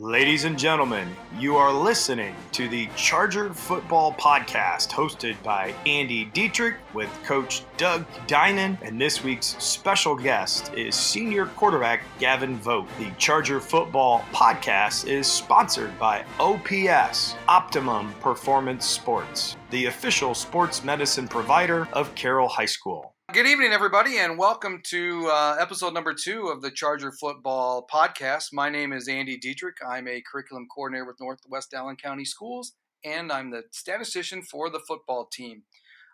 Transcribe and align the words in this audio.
Ladies 0.00 0.44
and 0.44 0.58
gentlemen, 0.58 1.14
you 1.38 1.58
are 1.58 1.74
listening 1.74 2.34
to 2.52 2.70
the 2.70 2.88
Charger 2.96 3.52
Football 3.52 4.14
Podcast 4.14 4.88
hosted 4.88 5.36
by 5.42 5.74
Andy 5.84 6.24
Dietrich 6.24 6.76
with 6.94 7.10
Coach 7.22 7.64
Doug 7.76 8.06
Dinan. 8.26 8.78
And 8.80 8.98
this 8.98 9.22
week's 9.22 9.62
special 9.62 10.16
guest 10.16 10.72
is 10.72 10.94
senior 10.94 11.44
quarterback 11.44 12.02
Gavin 12.18 12.56
Vogt. 12.56 12.88
The 12.98 13.10
Charger 13.18 13.60
Football 13.60 14.24
Podcast 14.32 15.06
is 15.06 15.26
sponsored 15.26 15.98
by 15.98 16.24
OPS, 16.38 17.34
Optimum 17.46 18.14
Performance 18.22 18.86
Sports, 18.86 19.58
the 19.68 19.84
official 19.84 20.34
sports 20.34 20.82
medicine 20.82 21.28
provider 21.28 21.86
of 21.92 22.14
Carroll 22.14 22.48
High 22.48 22.64
School. 22.64 23.14
Good 23.32 23.46
evening, 23.46 23.72
everybody, 23.72 24.18
and 24.18 24.36
welcome 24.36 24.82
to 24.86 25.28
uh, 25.28 25.56
episode 25.60 25.94
number 25.94 26.12
two 26.12 26.48
of 26.48 26.62
the 26.62 26.70
Charger 26.70 27.12
Football 27.12 27.86
Podcast. 27.86 28.52
My 28.52 28.68
name 28.68 28.92
is 28.92 29.06
Andy 29.06 29.36
Dietrich. 29.36 29.76
I'm 29.88 30.08
a 30.08 30.20
curriculum 30.20 30.66
coordinator 30.66 31.04
with 31.04 31.20
Northwest 31.20 31.72
Allen 31.72 31.94
County 31.94 32.24
Schools, 32.24 32.72
and 33.04 33.30
I'm 33.30 33.50
the 33.50 33.62
statistician 33.70 34.42
for 34.42 34.68
the 34.68 34.80
football 34.80 35.28
team. 35.32 35.62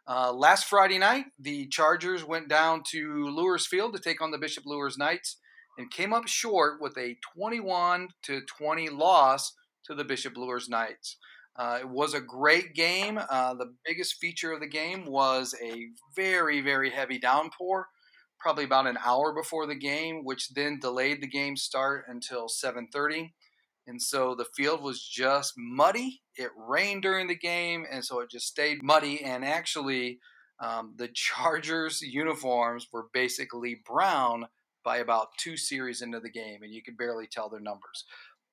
Uh, 0.06 0.30
last 0.30 0.66
Friday 0.66 0.98
night, 0.98 1.24
the 1.38 1.68
Chargers 1.68 2.22
went 2.22 2.48
down 2.48 2.82
to 2.90 3.24
Luers 3.28 3.66
Field 3.66 3.94
to 3.94 3.98
take 3.98 4.20
on 4.20 4.30
the 4.30 4.38
Bishop 4.38 4.66
Luers 4.66 4.98
Knights 4.98 5.38
and 5.78 5.90
came 5.90 6.12
up 6.12 6.28
short 6.28 6.82
with 6.82 6.98
a 6.98 7.16
21 7.34 8.08
to 8.24 8.42
20 8.42 8.90
loss 8.90 9.54
to 9.86 9.94
the 9.94 10.04
Bishop 10.04 10.36
Luers 10.36 10.68
Knights. 10.68 11.16
Uh, 11.58 11.78
it 11.80 11.88
was 11.88 12.14
a 12.14 12.20
great 12.20 12.74
game. 12.74 13.18
Uh, 13.30 13.54
the 13.54 13.74
biggest 13.84 14.16
feature 14.20 14.52
of 14.52 14.60
the 14.60 14.66
game 14.66 15.06
was 15.06 15.54
a 15.62 15.86
very, 16.14 16.60
very 16.60 16.90
heavy 16.90 17.18
downpour, 17.18 17.88
probably 18.38 18.64
about 18.64 18.86
an 18.86 18.98
hour 19.04 19.32
before 19.32 19.66
the 19.66 19.74
game, 19.74 20.24
which 20.24 20.50
then 20.54 20.78
delayed 20.78 21.22
the 21.22 21.26
game 21.26 21.56
start 21.56 22.04
until 22.08 22.48
7:30. 22.48 23.34
And 23.86 24.02
so 24.02 24.34
the 24.34 24.46
field 24.56 24.82
was 24.82 25.00
just 25.02 25.54
muddy. 25.56 26.22
It 26.36 26.50
rained 26.56 27.02
during 27.02 27.28
the 27.28 27.36
game, 27.36 27.86
and 27.90 28.04
so 28.04 28.20
it 28.20 28.30
just 28.30 28.46
stayed 28.48 28.82
muddy. 28.82 29.22
And 29.22 29.44
actually, 29.44 30.18
um, 30.58 30.94
the 30.96 31.08
Chargers 31.08 32.02
uniforms 32.02 32.88
were 32.92 33.06
basically 33.12 33.76
brown 33.86 34.48
by 34.84 34.98
about 34.98 35.28
two 35.38 35.56
series 35.56 36.02
into 36.02 36.20
the 36.20 36.30
game, 36.30 36.62
and 36.62 36.72
you 36.72 36.82
could 36.82 36.96
barely 36.96 37.26
tell 37.26 37.48
their 37.48 37.60
numbers. 37.60 38.04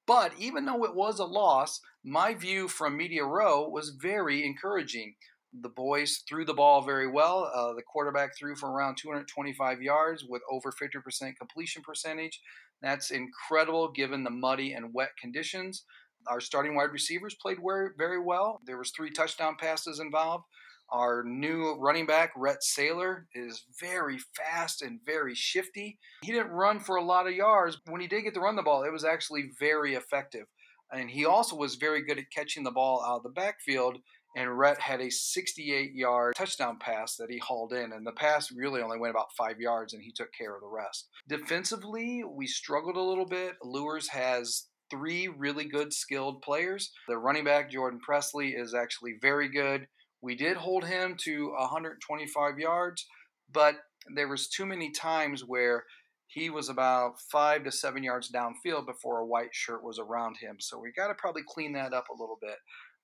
But 0.06 0.34
even 0.38 0.66
though 0.66 0.84
it 0.84 0.96
was 0.96 1.20
a 1.20 1.26
loss, 1.26 1.80
my 2.04 2.34
view 2.34 2.68
from 2.68 2.98
Media 2.98 3.24
Row 3.24 3.68
was 3.68 3.90
very 3.90 4.46
encouraging. 4.46 5.16
The 5.62 5.70
boys 5.70 6.24
threw 6.28 6.46
the 6.46 6.54
ball 6.54 6.82
very 6.82 7.08
well. 7.08 7.50
Uh, 7.54 7.74
the 7.74 7.84
quarterback 7.84 8.36
threw 8.38 8.56
for 8.56 8.72
around 8.72 8.98
225 8.98 9.82
yards 9.82 10.26
with 10.28 10.42
over 10.52 10.72
50% 10.72 11.38
completion 11.38 11.84
percentage. 11.84 12.42
That's 12.82 13.12
incredible 13.12 13.92
given 13.92 14.24
the 14.24 14.30
muddy 14.30 14.74
and 14.74 14.94
wet 14.94 15.12
conditions. 15.20 15.86
Our 16.28 16.42
starting 16.42 16.76
wide 16.76 16.92
receivers 16.92 17.36
played 17.36 17.60
very 17.98 18.20
well. 18.20 18.62
There 18.66 18.78
was 18.78 18.92
three 18.92 19.12
touchdown 19.12 19.56
passes 19.60 20.00
involved. 20.00 20.46
Our 20.90 21.24
new 21.24 21.76
running 21.80 22.06
back, 22.06 22.32
Rhett 22.36 22.60
Saylor, 22.62 23.24
is 23.34 23.66
very 23.80 24.20
fast 24.36 24.82
and 24.82 25.00
very 25.06 25.34
shifty. 25.34 25.98
He 26.24 26.32
didn't 26.32 26.52
run 26.52 26.80
for 26.80 26.98
a 26.98 27.04
lot 27.04 27.28
of 27.28 27.34
yards. 27.34 27.80
When 27.88 28.02
he 28.02 28.08
did 28.08 28.24
get 28.24 28.34
to 28.36 28.40
run 28.40 28.56
the 28.56 28.62
ball, 28.62 28.84
it 28.84 28.92
was 28.92 29.04
actually 29.04 29.50
very 29.60 29.96
effective. 29.96 30.46
And 30.92 31.10
he 31.10 31.26
also 31.26 31.56
was 31.56 31.76
very 31.76 32.04
good 32.04 32.20
at 32.20 32.30
catching 32.32 32.64
the 32.64 32.72
ball 32.72 33.04
out 33.04 33.18
of 33.18 33.24
the 33.24 33.30
backfield. 33.30 33.98
And 34.36 34.58
Rhett 34.58 34.80
had 34.80 35.02
a 35.02 35.10
68 35.10 35.94
yard 35.94 36.34
touchdown 36.36 36.78
pass 36.80 37.16
that 37.18 37.30
he 37.30 37.40
hauled 37.40 37.74
in. 37.74 37.92
And 37.92 38.06
the 38.06 38.12
pass 38.12 38.52
really 38.52 38.82
only 38.82 39.00
went 39.00 39.12
about 39.12 39.34
five 39.38 39.60
yards, 39.60 39.94
and 39.94 40.02
he 40.04 40.12
took 40.12 40.32
care 40.34 40.56
of 40.56 40.62
the 40.62 40.68
rest. 40.68 41.08
Defensively, 41.28 42.24
we 42.24 42.48
struggled 42.48 42.98
a 42.98 43.02
little 43.02 43.26
bit. 43.26 43.56
Luers 43.64 44.10
has 44.10 44.68
three 44.90 45.28
really 45.28 45.66
good 45.66 45.94
skilled 45.94 46.42
players. 46.42 46.92
The 47.08 47.18
running 47.18 47.44
back, 47.44 47.72
Jordan 47.72 48.00
Presley, 48.00 48.50
is 48.50 48.74
actually 48.74 49.16
very 49.22 49.50
good. 49.50 49.88
We 50.24 50.36
did 50.36 50.56
hold 50.56 50.86
him 50.86 51.18
to 51.26 51.50
125 51.50 52.58
yards, 52.58 53.06
but 53.52 53.76
there 54.16 54.30
was 54.30 54.48
too 54.48 54.66
many 54.66 54.90
times 54.90 55.44
where 55.46 55.84
he 56.28 56.50
was 56.50 56.70
about 56.70 57.20
five 57.30 57.66
to 57.66 57.72
seven 57.72 58.04
yards 58.04 58.32
downfield 58.32 58.86
before 58.86 59.20
a 59.20 59.26
white 59.26 59.54
shirt 59.54 59.84
was 59.84 60.00
around 60.00 60.38
him. 60.38 60.56
So 60.60 60.80
we 60.80 60.94
got 60.94 61.10
to 61.10 61.14
probably 61.14 61.44
clean 61.48 61.74
that 61.74 61.94
up 61.94 62.06
a 62.10 62.20
little 62.20 62.38
bit. 62.42 62.56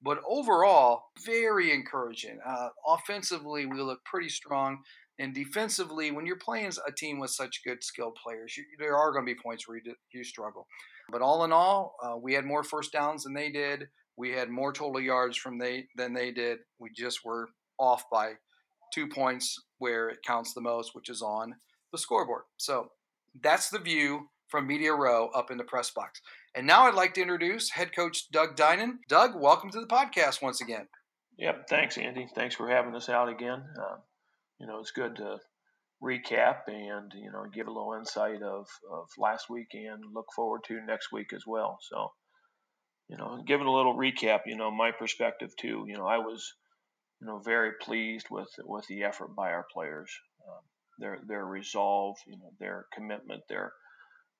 But 0.01 0.21
overall, 0.27 1.03
very 1.25 1.73
encouraging. 1.73 2.39
Uh, 2.47 2.69
offensively, 2.87 3.65
we 3.65 3.81
look 3.81 3.99
pretty 4.05 4.29
strong. 4.29 4.79
And 5.19 5.35
defensively, 5.35 6.11
when 6.11 6.25
you're 6.25 6.37
playing 6.37 6.71
a 6.87 6.91
team 6.93 7.19
with 7.19 7.31
such 7.31 7.63
good 7.65 7.83
skilled 7.83 8.17
players, 8.23 8.55
you, 8.55 8.63
there 8.79 8.95
are 8.95 9.11
going 9.11 9.25
to 9.25 9.33
be 9.33 9.39
points 9.43 9.67
where 9.67 9.77
you, 9.77 9.93
you 10.13 10.23
struggle. 10.23 10.67
But 11.11 11.21
all 11.21 11.43
in 11.43 11.51
all, 11.51 11.95
uh, 12.01 12.15
we 12.15 12.33
had 12.33 12.45
more 12.45 12.63
first 12.63 12.93
downs 12.93 13.25
than 13.25 13.33
they 13.33 13.51
did. 13.51 13.89
We 14.19 14.31
had 14.31 14.49
more 14.49 14.73
total 14.73 14.99
yards 14.99 15.37
from 15.37 15.57
they 15.57 15.87
than 15.95 16.13
they 16.13 16.31
did. 16.31 16.59
We 16.77 16.89
just 16.93 17.23
were 17.23 17.47
off 17.79 18.03
by 18.11 18.33
two 18.93 19.07
points 19.07 19.55
where 19.77 20.09
it 20.09 20.17
counts 20.27 20.53
the 20.53 20.59
most, 20.59 20.93
which 20.93 21.07
is 21.07 21.21
on 21.21 21.55
the 21.93 21.97
scoreboard. 21.97 22.43
So 22.57 22.89
that's 23.41 23.69
the 23.69 23.79
view 23.79 24.27
from 24.49 24.67
Media 24.67 24.93
Row 24.93 25.29
up 25.29 25.51
in 25.51 25.57
the 25.57 25.63
press 25.63 25.91
box. 25.91 26.19
And 26.53 26.67
now 26.67 26.85
I'd 26.85 26.95
like 26.95 27.13
to 27.13 27.21
introduce 27.21 27.69
head 27.69 27.95
coach 27.95 28.29
Doug 28.29 28.57
Dinan. 28.57 28.99
Doug, 29.07 29.39
welcome 29.39 29.69
to 29.69 29.79
the 29.79 29.87
podcast 29.87 30.41
once 30.41 30.59
again. 30.59 30.89
Yep, 31.37 31.69
thanks, 31.69 31.97
Andy. 31.97 32.27
Thanks 32.35 32.55
for 32.55 32.69
having 32.69 32.95
us 32.95 33.07
out 33.07 33.29
again. 33.29 33.63
Uh, 33.79 33.99
you 34.59 34.67
know, 34.67 34.79
it's 34.79 34.91
good 34.91 35.15
to 35.15 35.37
recap 36.03 36.57
and 36.67 37.13
you 37.15 37.31
know 37.31 37.45
give 37.53 37.67
a 37.67 37.71
little 37.71 37.93
insight 37.97 38.41
of, 38.41 38.67
of 38.91 39.07
last 39.17 39.49
week 39.49 39.67
and 39.73 40.03
look 40.13 40.27
forward 40.35 40.61
to 40.67 40.85
next 40.85 41.13
week 41.13 41.31
as 41.33 41.43
well. 41.47 41.77
So 41.89 42.09
you 43.09 43.17
know, 43.17 43.41
giving 43.45 43.67
a 43.67 43.73
little 43.73 43.95
recap, 43.95 44.41
you 44.45 44.55
know, 44.55 44.71
my 44.71 44.91
perspective 44.91 45.55
too. 45.57 45.85
You 45.87 45.97
know, 45.97 46.05
I 46.07 46.19
was, 46.19 46.53
you 47.21 47.27
know, 47.27 47.39
very 47.39 47.71
pleased 47.81 48.27
with 48.29 48.49
with 48.63 48.85
the 48.87 49.03
effort 49.03 49.35
by 49.35 49.51
our 49.51 49.65
players, 49.73 50.11
um, 50.47 50.61
their 50.99 51.19
their 51.27 51.45
resolve, 51.45 52.17
you 52.27 52.37
know, 52.37 52.51
their 52.59 52.85
commitment, 52.93 53.43
their 53.49 53.73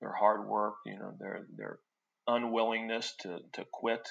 their 0.02 0.14
hard 0.14 0.48
work, 0.48 0.76
you 0.86 0.98
know, 1.00 1.14
their 1.20 1.46
their 1.58 1.80
unwillingness 2.28 3.16
to 3.22 3.40
to 3.54 3.66
quit, 3.74 4.08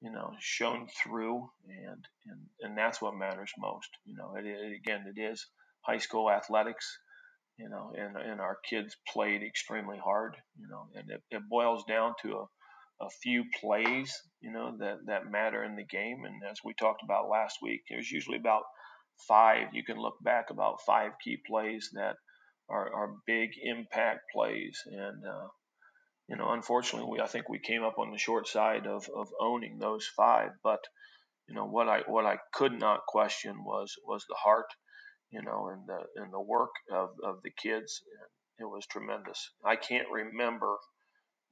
you 0.00 0.10
know, 0.10 0.32
shown 0.40 0.88
through, 1.02 1.48
and 1.68 2.04
and 2.26 2.40
and 2.62 2.78
that's 2.78 3.02
what 3.02 3.14
matters 3.14 3.52
most. 3.58 3.90
You 4.06 4.16
know, 4.16 4.34
it, 4.36 4.46
it 4.46 4.76
again, 4.76 5.04
it 5.14 5.20
is 5.20 5.46
high 5.82 5.98
school 5.98 6.30
athletics 6.30 6.98
you 7.58 7.68
know, 7.68 7.92
and, 7.96 8.16
and 8.16 8.40
our 8.40 8.58
kids 8.68 8.96
played 9.06 9.42
extremely 9.42 9.98
hard, 9.98 10.36
you 10.58 10.66
know, 10.68 10.88
and 10.96 11.10
it, 11.10 11.22
it 11.30 11.42
boils 11.48 11.84
down 11.84 12.14
to 12.22 12.32
a, 12.32 12.46
a 13.02 13.10
few 13.22 13.44
plays, 13.60 14.14
you 14.40 14.52
know, 14.52 14.76
that, 14.78 14.98
that 15.06 15.30
matter 15.30 15.62
in 15.64 15.76
the 15.76 15.84
game. 15.84 16.24
And 16.24 16.42
as 16.50 16.58
we 16.64 16.72
talked 16.74 17.02
about 17.02 17.28
last 17.28 17.58
week, 17.60 17.82
there's 17.88 18.10
usually 18.10 18.38
about 18.38 18.62
five, 19.28 19.68
you 19.72 19.84
can 19.84 19.98
look 19.98 20.16
back 20.22 20.50
about 20.50 20.84
five 20.86 21.12
key 21.22 21.38
plays 21.46 21.90
that 21.94 22.16
are, 22.68 22.88
are 22.94 23.16
big 23.26 23.50
impact 23.62 24.20
plays. 24.34 24.78
And, 24.86 25.24
uh, 25.26 25.48
you 26.28 26.36
know, 26.36 26.52
unfortunately, 26.52 27.10
we, 27.10 27.20
I 27.20 27.26
think 27.26 27.48
we 27.48 27.58
came 27.58 27.82
up 27.82 27.98
on 27.98 28.12
the 28.12 28.18
short 28.18 28.46
side 28.48 28.86
of, 28.86 29.08
of 29.14 29.28
owning 29.40 29.78
those 29.78 30.06
five. 30.16 30.50
But, 30.62 30.80
you 31.48 31.54
know, 31.54 31.66
what 31.66 31.88
I, 31.88 32.02
what 32.06 32.24
I 32.24 32.38
could 32.54 32.72
not 32.72 33.06
question 33.06 33.64
was, 33.64 33.94
was 34.06 34.24
the 34.28 34.36
heart, 34.36 34.70
you 35.30 35.42
know, 35.42 35.68
and 35.72 35.82
the, 35.86 36.22
and 36.22 36.32
the 36.32 36.40
work 36.40 36.70
of, 36.90 37.10
of 37.24 37.42
the 37.42 37.50
kids. 37.50 38.00
And 38.58 38.66
It 38.66 38.70
was 38.70 38.86
tremendous. 38.86 39.50
I 39.64 39.76
can't 39.76 40.08
remember 40.10 40.76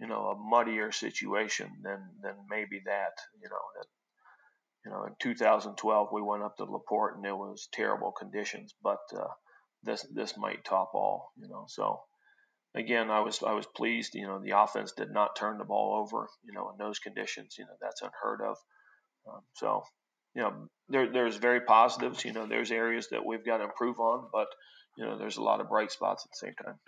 you 0.00 0.06
know 0.06 0.28
a 0.28 0.36
muddier 0.36 0.90
situation 0.90 1.68
than 1.82 2.00
than 2.22 2.34
maybe 2.48 2.80
that 2.86 3.12
you 3.40 3.48
know 3.48 3.64
that 3.76 3.86
you 4.84 4.90
know 4.90 5.04
in 5.04 5.14
2012 5.20 6.08
we 6.12 6.22
went 6.22 6.42
up 6.42 6.56
to 6.56 6.64
Laporte 6.64 7.16
and 7.16 7.26
it 7.26 7.36
was 7.36 7.68
terrible 7.72 8.12
conditions 8.12 8.74
but 8.82 9.00
uh, 9.16 9.28
this 9.82 10.06
this 10.14 10.36
might 10.36 10.64
top 10.64 10.92
all 10.94 11.32
you 11.36 11.48
know 11.48 11.66
so 11.68 12.00
again 12.74 13.10
I 13.10 13.20
was 13.20 13.42
I 13.42 13.52
was 13.52 13.66
pleased 13.66 14.14
you 14.14 14.26
know 14.26 14.40
the 14.42 14.58
offense 14.58 14.92
did 14.92 15.10
not 15.10 15.36
turn 15.36 15.58
the 15.58 15.64
ball 15.64 16.00
over 16.02 16.28
you 16.44 16.52
know 16.52 16.70
in 16.70 16.78
those 16.78 16.98
conditions 16.98 17.56
you 17.58 17.64
know 17.64 17.76
that's 17.80 18.02
unheard 18.02 18.40
of 18.40 18.56
um, 19.28 19.40
so 19.54 19.82
you 20.34 20.42
know 20.42 20.68
there 20.88 21.12
there's 21.12 21.36
very 21.36 21.60
positives 21.60 22.24
you 22.24 22.32
know 22.32 22.46
there's 22.46 22.70
areas 22.70 23.08
that 23.10 23.24
we've 23.24 23.44
got 23.44 23.58
to 23.58 23.64
improve 23.64 23.98
on 23.98 24.28
but 24.32 24.46
you 24.96 25.04
know 25.04 25.18
there's 25.18 25.36
a 25.36 25.42
lot 25.42 25.60
of 25.60 25.68
bright 25.68 25.90
spots 25.90 26.24
at 26.24 26.30
the 26.30 26.46
same 26.46 26.54
time 26.64 26.78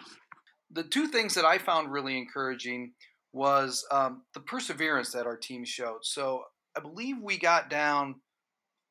the 0.72 0.82
two 0.82 1.06
things 1.06 1.34
that 1.34 1.44
I 1.44 1.58
found 1.58 1.92
really 1.92 2.16
encouraging 2.16 2.92
was 3.32 3.86
um, 3.90 4.22
the 4.34 4.40
perseverance 4.40 5.12
that 5.12 5.26
our 5.26 5.36
team 5.36 5.64
showed. 5.64 6.00
So 6.02 6.42
I 6.76 6.80
believe 6.80 7.16
we 7.20 7.38
got 7.38 7.70
down 7.70 8.16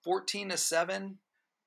14 0.04 0.50
to 0.50 0.58
7, 0.58 1.18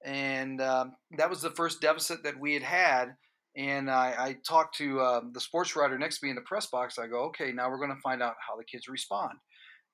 and 0.05 0.61
um, 0.61 0.93
that 1.17 1.31
was 1.31 1.43
the 1.43 1.51
first 1.51 1.81
deficit 1.81 2.23
that 2.25 2.39
we 2.39 2.55
had 2.55 2.63
had. 2.63 3.15
And 3.57 3.89
I, 3.89 4.15
I 4.19 4.37
talked 4.47 4.77
to 4.79 5.01
uh, 5.01 5.21
the 5.33 5.41
sports 5.41 5.77
writer 5.77 5.97
next 5.97 6.19
to 6.19 6.27
me 6.27 6.31
in 6.31 6.37
the 6.37 6.43
press 6.43 6.67
box. 6.67 6.99
I 6.99 7.07
go, 7.07 7.25
okay, 7.27 7.53
now 7.53 7.71
we're 7.71 7.79
going 7.79 7.95
to 7.95 8.01
find 8.03 8.21
out 8.21 8.35
how 8.47 8.57
the 8.57 8.65
kids 8.65 8.89
respond. 8.89 9.39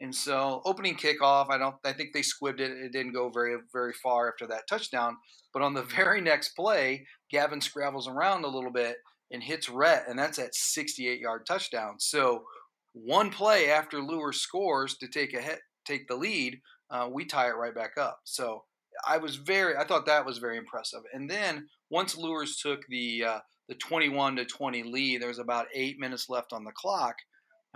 And 0.01 0.15
so 0.15 0.63
opening 0.65 0.97
kickoff, 0.97 1.51
I 1.51 1.59
don't, 1.59 1.75
I 1.85 1.93
think 1.93 2.15
they 2.15 2.23
squibbed 2.23 2.61
it. 2.61 2.71
It 2.71 2.93
didn't 2.93 3.13
go 3.13 3.29
very, 3.29 3.59
very 3.71 3.93
far 4.03 4.33
after 4.33 4.47
that 4.47 4.67
touchdown. 4.67 5.17
But 5.53 5.63
on 5.63 5.75
the 5.75 5.83
very 5.97 6.23
next 6.23 6.51
play, 6.57 7.07
Gavin 7.31 7.61
scravels 7.61 8.09
around 8.09 8.45
a 8.45 8.49
little 8.49 8.73
bit 8.73 8.97
and 9.31 9.43
hits 9.43 9.69
Rhett, 9.69 10.07
and 10.09 10.19
that's 10.19 10.39
at 10.39 10.55
68 10.55 11.21
yard 11.21 11.47
touchdown. 11.47 11.97
So 11.99 12.45
one 12.93 13.31
play 13.31 13.71
after 13.71 14.01
Lure 14.01 14.33
scores 14.33 14.97
to 14.99 15.09
take 15.09 15.35
a 15.35 15.41
hit, 15.41 15.61
take 15.85 16.09
the 16.09 16.17
lead, 16.17 16.61
uh, 16.91 17.09
we 17.11 17.25
tie 17.25 17.49
it 17.49 17.57
right 17.57 17.75
back 17.75 17.93
up. 17.99 18.21
So 18.25 18.65
I 19.07 19.19
was 19.19 19.37
very, 19.37 19.77
I 19.77 19.85
thought 19.85 20.07
that 20.07 20.27
was 20.27 20.39
very 20.39 20.57
impressive. 20.57 21.01
And 21.13 21.31
then 21.31 21.69
once 21.91 22.17
Luers 22.17 22.57
took 22.57 22.81
the 22.89 23.25
uh, 23.25 23.39
the 23.69 23.77
21 23.77 24.37
to 24.37 24.45
20 24.45 24.83
lead, 24.83 25.23
there 25.23 25.29
was 25.29 25.39
about 25.39 25.69
eight 25.73 26.01
minutes 26.01 26.29
left 26.29 26.53
on 26.53 26.65
the 26.65 26.73
clock. 26.73 27.15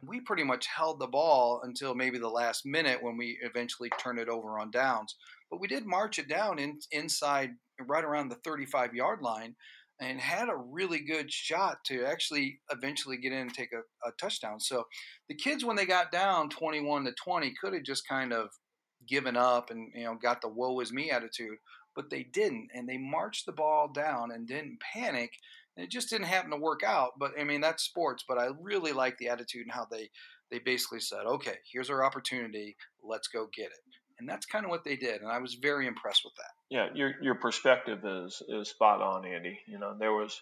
And 0.01 0.09
we 0.09 0.21
pretty 0.21 0.43
much 0.43 0.67
held 0.67 0.99
the 0.99 1.07
ball 1.07 1.61
until 1.63 1.95
maybe 1.95 2.19
the 2.19 2.29
last 2.29 2.67
minute 2.67 3.01
when 3.01 3.17
we 3.17 3.39
eventually 3.43 3.91
turned 4.01 4.19
it 4.19 4.29
over 4.29 4.59
on 4.59 4.73
downs. 4.73 5.15
But 5.53 5.61
we 5.61 5.69
did 5.69 5.87
march 5.87 6.19
it 6.19 6.29
down 6.29 6.59
in, 6.59 6.81
inside 6.91 7.51
right 7.87 8.03
around 8.03 8.29
the 8.29 8.41
35 8.45 8.93
yard 8.93 9.23
line 9.23 9.55
and 10.01 10.21
had 10.21 10.49
a 10.49 10.57
really 10.57 11.01
good 11.01 11.33
shot 11.33 11.79
to 11.87 12.05
actually 12.05 12.61
eventually 12.71 13.17
get 13.17 13.33
in 13.33 13.39
and 13.39 13.55
take 13.55 13.73
a, 13.73 14.09
a 14.09 14.13
touchdown. 14.21 14.59
So 14.59 14.85
the 15.29 15.35
kids, 15.35 15.65
when 15.65 15.77
they 15.77 15.87
got 15.87 16.11
down 16.11 16.49
21 16.51 17.05
to 17.05 17.13
20, 17.13 17.55
could 17.61 17.75
have 17.75 17.85
just 17.85 18.09
kind 18.09 18.33
of 18.33 18.49
given 19.07 19.37
up 19.37 19.71
and 19.71 19.93
you 19.95 20.05
know 20.05 20.17
got 20.21 20.41
the 20.41 20.49
woe 20.49 20.81
is 20.81 20.93
me 20.93 21.11
attitude, 21.11 21.59
but 21.95 22.11
they 22.11 22.25
didn't, 22.25 22.69
and 22.75 22.89
they 22.89 22.99
marched 22.99 23.47
the 23.47 23.53
ball 23.53 23.91
down 23.93 24.31
and 24.33 24.49
didn't 24.49 24.79
panic. 24.81 25.31
And 25.77 25.85
it 25.85 25.91
just 25.91 26.09
didn't 26.09 26.27
happen 26.27 26.51
to 26.53 26.57
work 26.57 26.83
out. 26.85 27.13
But 27.19 27.33
I 27.39 27.45
mean, 27.45 27.61
that's 27.61 27.83
sports. 27.83 28.25
But 28.29 28.39
I 28.39 28.51
really 28.61 28.93
like 28.93 29.17
the 29.19 29.29
attitude 29.29 29.63
and 29.63 29.73
how 29.73 29.87
they 29.91 30.09
they 30.51 30.59
basically 30.59 31.01
said, 31.01 31.27
"Okay, 31.27 31.57
here's 31.73 31.91
our 31.91 32.05
opportunity. 32.05 32.77
Let's 33.03 33.29
go 33.29 33.49
get 33.55 33.67
it." 33.67 33.81
And 34.19 34.29
that's 34.29 34.47
kind 34.47 34.65
of 34.65 34.71
what 34.71 34.85
they 34.85 34.97
did, 34.97 35.23
and 35.23 35.31
I 35.31 35.39
was 35.39 35.55
very 35.55 35.87
impressed 35.87 36.23
with 36.25 36.35
that. 36.37 36.54
Yeah, 36.71 36.89
your 36.95 37.15
your 37.23 37.35
perspective 37.37 38.01
is 38.05 38.43
is 38.49 38.71
spot 38.71 39.01
on, 39.03 39.27
Andy. 39.27 39.61
You 39.67 39.79
know, 39.79 39.97
there 39.99 40.13
was 40.13 40.41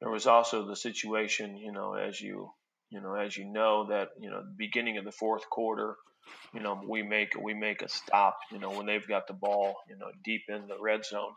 there 0.00 0.10
was 0.10 0.26
also 0.26 0.66
the 0.66 0.76
situation, 0.76 1.56
you 1.56 1.72
know, 1.72 1.94
as 1.94 2.20
you 2.20 2.50
you 2.90 3.00
know, 3.00 3.14
as 3.14 3.36
you 3.36 3.46
know 3.46 3.88
that 3.88 4.10
you 4.20 4.30
know, 4.30 4.42
the 4.42 4.54
beginning 4.58 4.98
of 4.98 5.04
the 5.04 5.12
fourth 5.12 5.48
quarter, 5.50 5.96
you 6.54 6.60
know, 6.60 6.80
we 6.88 7.02
make 7.02 7.34
we 7.42 7.54
make 7.54 7.82
a 7.82 7.88
stop, 7.88 8.38
you 8.52 8.58
know, 8.60 8.70
when 8.72 8.86
they've 8.86 9.08
got 9.08 9.26
the 9.28 9.34
ball, 9.34 9.76
you 9.88 9.96
know, 9.98 10.08
deep 10.24 10.42
in 10.48 10.68
the 10.68 10.76
red 10.80 11.04
zone, 11.04 11.32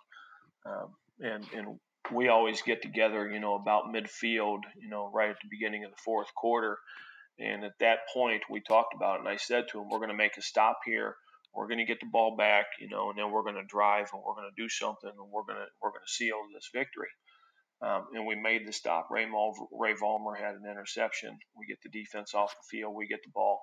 um, 0.65 0.95
and 1.21 1.45
and 1.55 1.79
we 2.13 2.29
always 2.29 2.61
get 2.63 2.81
together, 2.81 3.29
you 3.29 3.39
know, 3.39 3.55
about 3.55 3.93
midfield, 3.93 4.59
you 4.81 4.89
know, 4.89 5.11
right 5.13 5.31
at 5.31 5.37
the 5.41 5.49
beginning 5.49 5.85
of 5.85 5.91
the 5.91 5.97
fourth 6.05 6.33
quarter, 6.35 6.77
and 7.39 7.63
at 7.65 7.73
that 7.79 7.99
point 8.13 8.43
we 8.49 8.61
talked 8.61 8.95
about 8.95 9.17
it, 9.17 9.19
and 9.21 9.29
I 9.29 9.37
said 9.37 9.65
to 9.71 9.79
him, 9.81 9.89
we're 9.89 9.99
going 9.99 10.09
to 10.11 10.15
make 10.15 10.37
a 10.37 10.41
stop 10.43 10.79
here. 10.85 11.15
We're 11.57 11.69
going 11.69 11.79
to 11.79 11.85
get 11.85 12.01
the 12.01 12.11
ball 12.13 12.37
back, 12.37 12.67
you 12.79 12.89
know, 12.89 13.09
and 13.11 13.19
then 13.19 13.31
we're 13.31 13.43
going 13.43 13.55
to 13.57 13.65
drive 13.67 14.09
and 14.13 14.23
we're 14.25 14.35
going 14.35 14.51
to 14.55 14.63
do 14.63 14.69
something 14.69 15.11
and 15.11 15.31
we're 15.33 15.45
going 15.49 15.59
to 15.59 15.67
we're 15.81 15.91
going 15.91 16.05
to 16.07 16.13
seal 16.13 16.37
this 16.55 16.69
victory. 16.73 17.09
Um, 17.81 18.07
and 18.15 18.27
we 18.27 18.35
made 18.35 18.67
the 18.67 18.73
stop. 18.73 19.09
Ray, 19.11 19.25
Mulver, 19.25 19.67
Ray 19.73 19.95
Vollmer 19.95 20.37
had 20.37 20.55
an 20.55 20.65
interception. 20.71 21.37
We 21.57 21.67
get 21.67 21.79
the 21.83 21.89
defense 21.89 22.35
off 22.35 22.51
the 22.53 22.77
field. 22.77 22.95
We 22.95 23.07
get 23.07 23.21
the 23.25 23.31
ball 23.35 23.59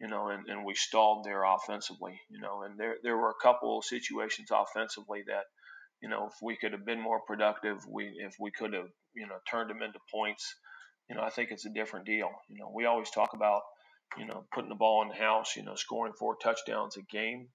you 0.00 0.08
know, 0.08 0.28
and, 0.28 0.48
and 0.48 0.66
we 0.66 0.74
stalled 0.74 1.24
there 1.24 1.44
offensively, 1.44 2.20
you 2.30 2.40
know, 2.40 2.64
and 2.64 2.78
there 2.78 2.96
there 3.04 3.18
were 3.18 3.30
a 3.30 3.42
couple 3.42 3.78
of 3.78 3.86
situations 3.86 4.50
offensively 4.52 5.22
that, 5.28 5.44
you 6.02 6.10
know, 6.10 6.26
if 6.28 6.34
we 6.42 6.56
could 6.58 6.72
have 6.74 6.86
been 6.86 7.00
more 7.00 7.22
productive, 7.26 7.78
we 7.90 8.12
if 8.18 8.34
we 8.40 8.52
could 8.52 8.74
have, 8.74 8.88
you 9.14 9.26
know, 9.26 9.36
turned 9.50 9.70
them 9.70 9.82
into 9.82 10.00
points, 10.12 10.44
you 11.10 11.16
know, 11.16 11.22
I 11.22 11.30
think 11.30 11.50
it's 11.52 11.66
a 11.66 11.72
different 11.74 12.06
deal. 12.06 12.30
You 12.50 12.58
know, 12.60 12.72
we 12.74 12.86
always 12.86 13.10
talk 13.10 13.30
about, 13.34 13.62
you 14.18 14.26
know, 14.26 14.44
putting 14.52 14.68
the 14.68 14.74
ball 14.74 15.02
in 15.02 15.08
the 15.08 15.14
house, 15.14 15.56
you 15.56 15.62
know, 15.64 15.74
scoring 15.74 16.12
four 16.18 16.36
touchdowns 16.36 16.96
a 16.96 17.02
game, 17.02 17.48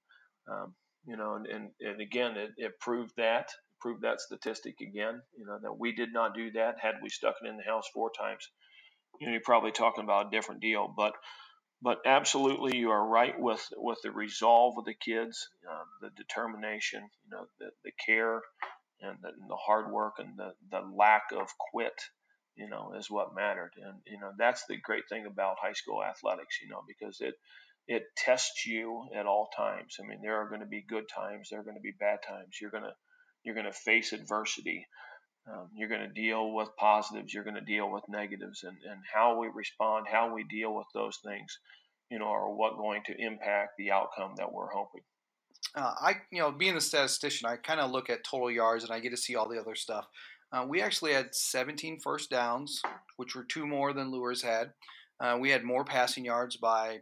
um, 0.51 0.73
you 1.05 1.17
know, 1.17 1.35
and, 1.35 1.47
and, 1.47 1.69
and 1.79 2.01
again, 2.01 2.37
it, 2.37 2.51
it 2.57 2.79
proved 2.79 3.13
that, 3.17 3.49
proved 3.81 4.03
that 4.03 4.21
statistic 4.21 4.75
again, 4.81 5.21
you 5.37 5.45
know, 5.45 5.57
that 5.61 5.77
we 5.77 5.93
did 5.93 6.13
not 6.13 6.35
do 6.35 6.51
that. 6.51 6.75
Had 6.81 6.95
we 7.01 7.09
stuck 7.09 7.35
it 7.41 7.47
in 7.47 7.57
the 7.57 7.63
house 7.63 7.87
four 7.93 8.11
times, 8.17 8.47
you 9.19 9.27
know, 9.27 9.33
you're 9.33 9.41
probably 9.43 9.71
talking 9.71 10.03
about 10.03 10.27
a 10.27 10.31
different 10.31 10.61
deal. 10.61 10.93
But 10.95 11.13
but 11.81 11.99
absolutely, 12.05 12.77
you 12.77 12.91
are 12.91 13.07
right 13.07 13.39
with 13.39 13.65
with 13.77 13.99
the 14.03 14.11
resolve 14.11 14.77
of 14.77 14.85
the 14.85 14.93
kids, 14.93 15.47
uh, 15.69 15.83
the 16.01 16.09
determination, 16.17 17.01
you 17.23 17.31
know, 17.31 17.45
the, 17.59 17.67
the 17.85 17.91
care 18.05 18.41
and 19.01 19.17
the, 19.21 19.29
and 19.29 19.49
the 19.49 19.55
hard 19.55 19.91
work 19.91 20.15
and 20.19 20.37
the, 20.37 20.51
the 20.71 20.81
lack 20.95 21.23
of 21.31 21.47
quit, 21.71 21.93
you 22.59 22.69
know, 22.69 22.93
is 22.97 23.09
what 23.09 23.35
mattered. 23.35 23.71
And 23.81 23.99
you 24.05 24.19
know, 24.19 24.31
that's 24.37 24.65
the 24.67 24.77
great 24.77 25.07
thing 25.07 25.25
about 25.25 25.57
high 25.61 25.73
school 25.73 26.03
athletics, 26.03 26.59
you 26.61 26.69
know, 26.69 26.83
because 26.87 27.21
it 27.21 27.35
it 27.87 28.03
tests 28.17 28.65
you 28.67 29.07
at 29.15 29.25
all 29.25 29.49
times. 29.55 29.95
I 29.99 30.05
mean, 30.05 30.19
there 30.21 30.41
are 30.41 30.49
going 30.49 30.61
to 30.61 30.67
be 30.67 30.85
good 30.87 31.05
times, 31.07 31.49
there 31.49 31.61
are 31.61 31.63
going 31.63 31.77
to 31.77 31.81
be 31.81 31.95
bad 31.97 32.19
times. 32.27 32.57
You're 32.61 32.71
gonna 32.71 32.93
you're 33.43 33.55
gonna 33.55 33.73
face 33.73 34.11
adversity. 34.11 34.85
Um, 35.51 35.69
you're 35.73 35.89
going 35.89 36.01
to 36.01 36.21
deal 36.21 36.53
with 36.53 36.69
positives. 36.77 37.33
You're 37.33 37.45
going 37.45 37.55
to 37.55 37.61
deal 37.61 37.89
with 37.89 38.03
negatives, 38.07 38.63
and, 38.63 38.77
and 38.87 39.01
how 39.11 39.39
we 39.39 39.47
respond, 39.47 40.05
how 40.11 40.35
we 40.35 40.43
deal 40.43 40.75
with 40.75 40.85
those 40.93 41.17
things, 41.25 41.57
you 42.11 42.19
know, 42.19 42.25
are 42.25 42.53
what 42.53 42.77
going 42.77 43.01
to 43.07 43.15
impact 43.17 43.71
the 43.77 43.89
outcome 43.89 44.33
that 44.37 44.51
we're 44.51 44.69
hoping. 44.69 45.01
Uh, 45.73 45.93
I, 45.99 46.13
you 46.31 46.39
know, 46.39 46.51
being 46.51 46.75
a 46.75 46.81
statistician, 46.81 47.49
I 47.49 47.55
kind 47.55 47.79
of 47.79 47.89
look 47.89 48.11
at 48.11 48.23
total 48.23 48.51
yards 48.51 48.83
and 48.83 48.93
I 48.93 48.99
get 48.99 49.09
to 49.09 49.17
see 49.17 49.35
all 49.35 49.49
the 49.49 49.59
other 49.59 49.75
stuff. 49.75 50.05
Uh, 50.51 50.65
we 50.67 50.81
actually 50.81 51.13
had 51.13 51.33
17 51.33 51.99
first 51.99 52.29
downs, 52.29 52.81
which 53.17 53.35
were 53.35 53.43
two 53.43 53.67
more 53.67 53.93
than 53.93 54.11
Luers 54.11 54.41
had. 54.41 54.71
Uh, 55.19 55.37
we 55.39 55.49
had 55.49 55.63
more 55.63 55.83
passing 55.83 56.25
yards 56.25 56.57
by 56.57 56.99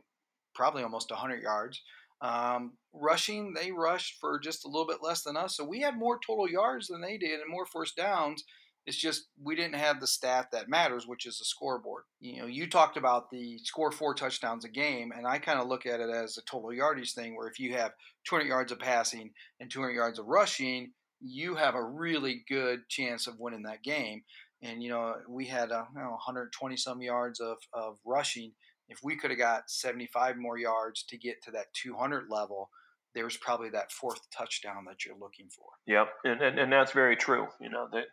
probably 0.55 0.83
almost 0.83 1.11
100 1.11 1.41
yards. 1.41 1.81
Um, 2.21 2.73
rushing, 2.93 3.53
they 3.53 3.71
rushed 3.71 4.15
for 4.19 4.39
just 4.39 4.65
a 4.65 4.67
little 4.67 4.87
bit 4.87 5.03
less 5.03 5.23
than 5.23 5.37
us. 5.37 5.55
So 5.55 5.63
we 5.63 5.81
had 5.81 5.97
more 5.97 6.19
total 6.25 6.49
yards 6.49 6.87
than 6.87 7.01
they 7.01 7.17
did 7.17 7.39
and 7.39 7.49
more 7.49 7.65
first 7.65 7.95
downs. 7.95 8.43
It's 8.87 8.97
just 8.97 9.27
we 9.43 9.55
didn't 9.55 9.75
have 9.75 9.99
the 9.99 10.07
stat 10.07 10.47
that 10.53 10.69
matters, 10.69 11.05
which 11.05 11.25
is 11.25 11.37
the 11.37 11.45
scoreboard. 11.45 12.03
You 12.21 12.41
know, 12.41 12.47
you 12.47 12.69
talked 12.69 12.95
about 12.95 13.29
the 13.29 13.59
score 13.63 13.91
four 13.91 14.13
touchdowns 14.13 14.63
a 14.63 14.69
game, 14.69 15.11
and 15.15 15.27
I 15.27 15.39
kind 15.39 15.59
of 15.59 15.67
look 15.67 15.85
at 15.85 15.99
it 15.99 16.09
as 16.09 16.37
a 16.37 16.41
total 16.49 16.73
yardage 16.73 17.13
thing 17.13 17.35
where 17.35 17.49
if 17.49 17.59
you 17.59 17.73
have 17.73 17.91
200 18.29 18.47
yards 18.47 18.71
of 18.71 18.79
passing 18.79 19.31
and 19.59 19.69
200 19.69 19.91
yards 19.91 20.19
of 20.19 20.27
rushing, 20.27 20.93
you 21.19 21.55
have 21.55 21.75
a 21.75 21.83
really 21.83 22.43
good 22.47 22.87
chance 22.89 23.27
of 23.27 23.39
winning 23.39 23.63
that 23.63 23.83
game. 23.83 24.23
And, 24.61 24.81
you 24.81 24.89
know, 24.89 25.15
we 25.29 25.45
had 25.45 25.71
uh, 25.71 25.85
know, 25.95 26.09
120 26.09 26.77
some 26.77 27.01
yards 27.01 27.39
of, 27.39 27.57
of 27.73 27.97
rushing 28.05 28.53
if 28.89 28.99
we 29.03 29.17
could 29.17 29.31
have 29.31 29.39
got 29.39 29.69
75 29.69 30.37
more 30.37 30.57
yards 30.57 31.03
to 31.09 31.17
get 31.17 31.41
to 31.43 31.51
that 31.51 31.73
200 31.73 32.29
level, 32.29 32.69
there's 33.13 33.37
probably 33.37 33.69
that 33.71 33.91
fourth 33.91 34.21
touchdown 34.35 34.85
that 34.87 35.05
you're 35.05 35.17
looking 35.19 35.49
for. 35.49 35.67
Yep, 35.85 36.07
and, 36.23 36.41
and, 36.41 36.59
and 36.59 36.71
that's 36.71 36.91
very 36.91 37.15
true. 37.15 37.47
You 37.59 37.69
know 37.69 37.87
that. 37.91 38.05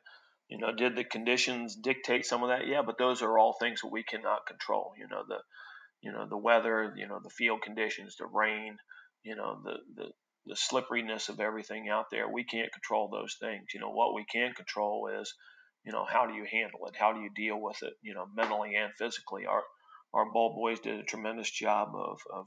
You 0.51 0.59
know, 0.59 0.75
did 0.77 0.95
the 0.95 1.05
conditions 1.05 1.75
dictate 1.75 2.27
some 2.27 2.43
of 2.43 2.51
that? 2.51 2.67
Yeah, 2.67 2.83
but 2.83 2.99
those 2.99 3.23
are 3.23 3.39
all 3.39 3.55
things 3.55 3.81
that 3.81 3.91
we 3.91 4.03
cannot 4.03 4.47
control. 4.47 4.93
You 4.99 5.09
know, 5.09 5.23
the, 5.27 5.39
you 6.03 6.13
know, 6.13 6.29
the 6.29 6.37
weather, 6.37 6.93
you 6.99 7.09
know, 7.09 7.19
the 7.19 7.31
field 7.31 7.63
conditions, 7.63 8.17
the 8.19 8.27
rain, 8.27 8.77
you 9.23 9.37
know, 9.37 9.59
the 9.65 9.77
the 9.97 10.11
the 10.47 10.57
slipperiness 10.57 11.29
of 11.29 11.41
everything 11.41 11.89
out 11.89 12.07
there. 12.11 12.29
We 12.29 12.45
can't 12.45 12.73
control 12.73 13.09
those 13.09 13.37
things. 13.41 13.69
You 13.75 13.81
know, 13.81 13.91
what 13.91 14.15
we 14.15 14.25
can 14.25 14.53
control 14.55 15.09
is, 15.21 15.33
you 15.85 15.93
know, 15.93 16.05
how 16.05 16.27
do 16.27 16.35
you 16.35 16.45
handle 16.51 16.87
it? 16.87 16.97
How 16.97 17.13
do 17.13 17.21
you 17.21 17.31
deal 17.35 17.61
with 17.61 17.83
it? 17.83 17.95
You 18.03 18.15
know, 18.15 18.27
mentally 18.35 18.75
and 18.75 18.93
physically. 18.99 19.47
Our 19.47 19.63
our 20.13 20.31
ball 20.31 20.55
boys 20.55 20.81
did 20.81 21.01
a 21.01 21.05
tremendous 21.05 21.51
job 21.51 21.89
of, 21.95 22.21
of 22.33 22.47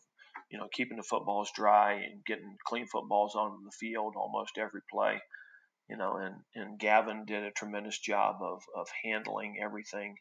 you 0.50 0.58
know 0.58 0.68
keeping 0.72 0.98
the 0.98 1.04
footballs 1.04 1.51
dry 1.54 1.94
and 1.94 2.24
getting 2.25 2.56
clean 2.66 2.88
footballs 2.88 3.36
on 3.36 3.63
the 3.66 3.72
field 3.72 4.16
almost 4.16 4.58
every 4.58 4.82
play. 4.92 5.20
You 5.89 5.96
know, 5.96 6.18
and, 6.18 6.36
and 6.54 6.80
Gavin 6.80 7.24
did 7.25 7.44
a 7.44 7.51
tremendous 7.51 7.98
job 7.98 8.42
of, 8.42 8.62
of 8.75 8.88
handling 9.06 9.56
everything. 9.63 10.16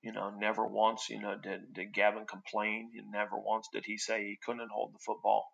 You 0.00 0.12
know, 0.12 0.30
never 0.30 0.64
once, 0.64 1.08
you 1.10 1.20
know, 1.20 1.36
did, 1.42 1.72
did 1.74 1.92
Gavin 1.92 2.24
complain. 2.24 2.92
Never 3.10 3.36
once 3.36 3.66
did 3.72 3.84
he 3.84 3.98
say 3.98 4.22
he 4.22 4.38
couldn't 4.44 4.70
hold 4.72 4.94
the 4.94 5.00
football. 5.04 5.48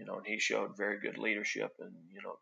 You 0.00 0.06
know, 0.06 0.16
and 0.16 0.26
he 0.26 0.38
showed 0.38 0.78
very 0.78 0.98
good 0.98 1.18
leadership 1.18 1.72
and, 1.78 1.92
you 2.10 2.22
know, 2.24 2.36